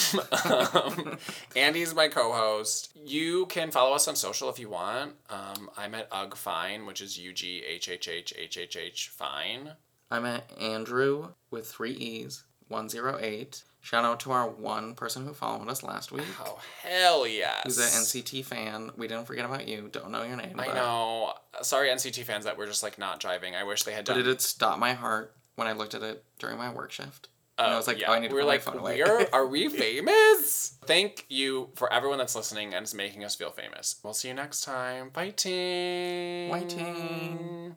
um, 0.54 1.18
Andy's 1.56 1.96
my 1.96 2.06
co-host. 2.06 2.92
You 3.04 3.46
can 3.46 3.72
follow 3.72 3.92
us 3.92 4.06
on 4.06 4.14
social 4.14 4.48
if 4.50 4.60
you 4.60 4.68
want. 4.68 5.14
Um, 5.28 5.68
I'm 5.76 5.96
at 5.96 6.06
Ugh 6.12 6.36
Fine, 6.36 6.86
which 6.86 7.00
is 7.00 7.18
U 7.18 7.32
G 7.32 7.64
H 7.66 7.88
H 7.88 8.06
H 8.06 8.32
H 8.38 8.56
H 8.56 8.76
H 8.76 9.08
Fine. 9.08 9.72
I'm 10.12 10.24
at 10.24 10.44
Andrew 10.60 11.30
with 11.50 11.66
three 11.66 11.90
E's, 11.94 12.44
108. 12.68 13.64
Shout 13.80 14.04
out 14.04 14.20
to 14.20 14.30
our 14.30 14.48
one 14.48 14.94
person 14.94 15.24
who 15.26 15.32
followed 15.32 15.68
us 15.68 15.82
last 15.82 16.12
week. 16.12 16.22
Oh 16.40 16.60
hell 16.84 17.26
yes! 17.26 17.62
He's 17.64 17.78
an 17.78 17.84
NCT 17.84 18.44
fan. 18.44 18.92
We 18.96 19.08
didn't 19.08 19.24
forget 19.26 19.44
about 19.44 19.66
you. 19.66 19.88
Don't 19.90 20.12
know 20.12 20.22
your 20.22 20.36
name. 20.36 20.54
I 20.60 20.66
but, 20.66 20.74
know. 20.76 21.32
Sorry, 21.62 21.88
NCT 21.88 22.22
fans 22.22 22.44
that 22.44 22.56
were 22.56 22.66
just 22.66 22.84
like 22.84 22.96
not 22.96 23.18
driving. 23.18 23.56
I 23.56 23.64
wish 23.64 23.82
they 23.82 23.92
had 23.92 24.04
But 24.04 24.12
done. 24.12 24.20
it 24.20 24.24
did 24.24 24.40
stop 24.40 24.78
my 24.78 24.92
heart 24.92 25.34
when 25.60 25.68
I 25.68 25.72
looked 25.72 25.94
at 25.94 26.02
it 26.02 26.24
during 26.38 26.56
my 26.56 26.72
work 26.72 26.90
shift. 26.90 27.28
and 27.58 27.66
I 27.66 27.74
oh, 27.74 27.76
was 27.76 27.86
like, 27.86 28.00
yeah. 28.00 28.06
oh, 28.08 28.14
I 28.14 28.18
need 28.18 28.28
to 28.28 28.34
we 28.34 28.40
were 28.40 28.46
put 28.46 28.48
like, 28.48 28.66
my 28.66 28.72
phone 28.72 28.80
away. 28.80 29.02
we're 29.02 29.28
are 29.34 29.46
we 29.46 29.68
famous? 29.68 30.78
Thank 30.86 31.26
you 31.28 31.68
for 31.74 31.92
everyone 31.92 32.16
that's 32.16 32.34
listening 32.34 32.72
and 32.72 32.82
is 32.82 32.94
making 32.94 33.24
us 33.24 33.34
feel 33.34 33.50
famous. 33.50 33.96
We'll 34.02 34.14
see 34.14 34.28
you 34.28 34.34
next 34.34 34.62
time. 34.62 35.10
Fighting. 35.12 36.50
Fighting. 36.50 37.76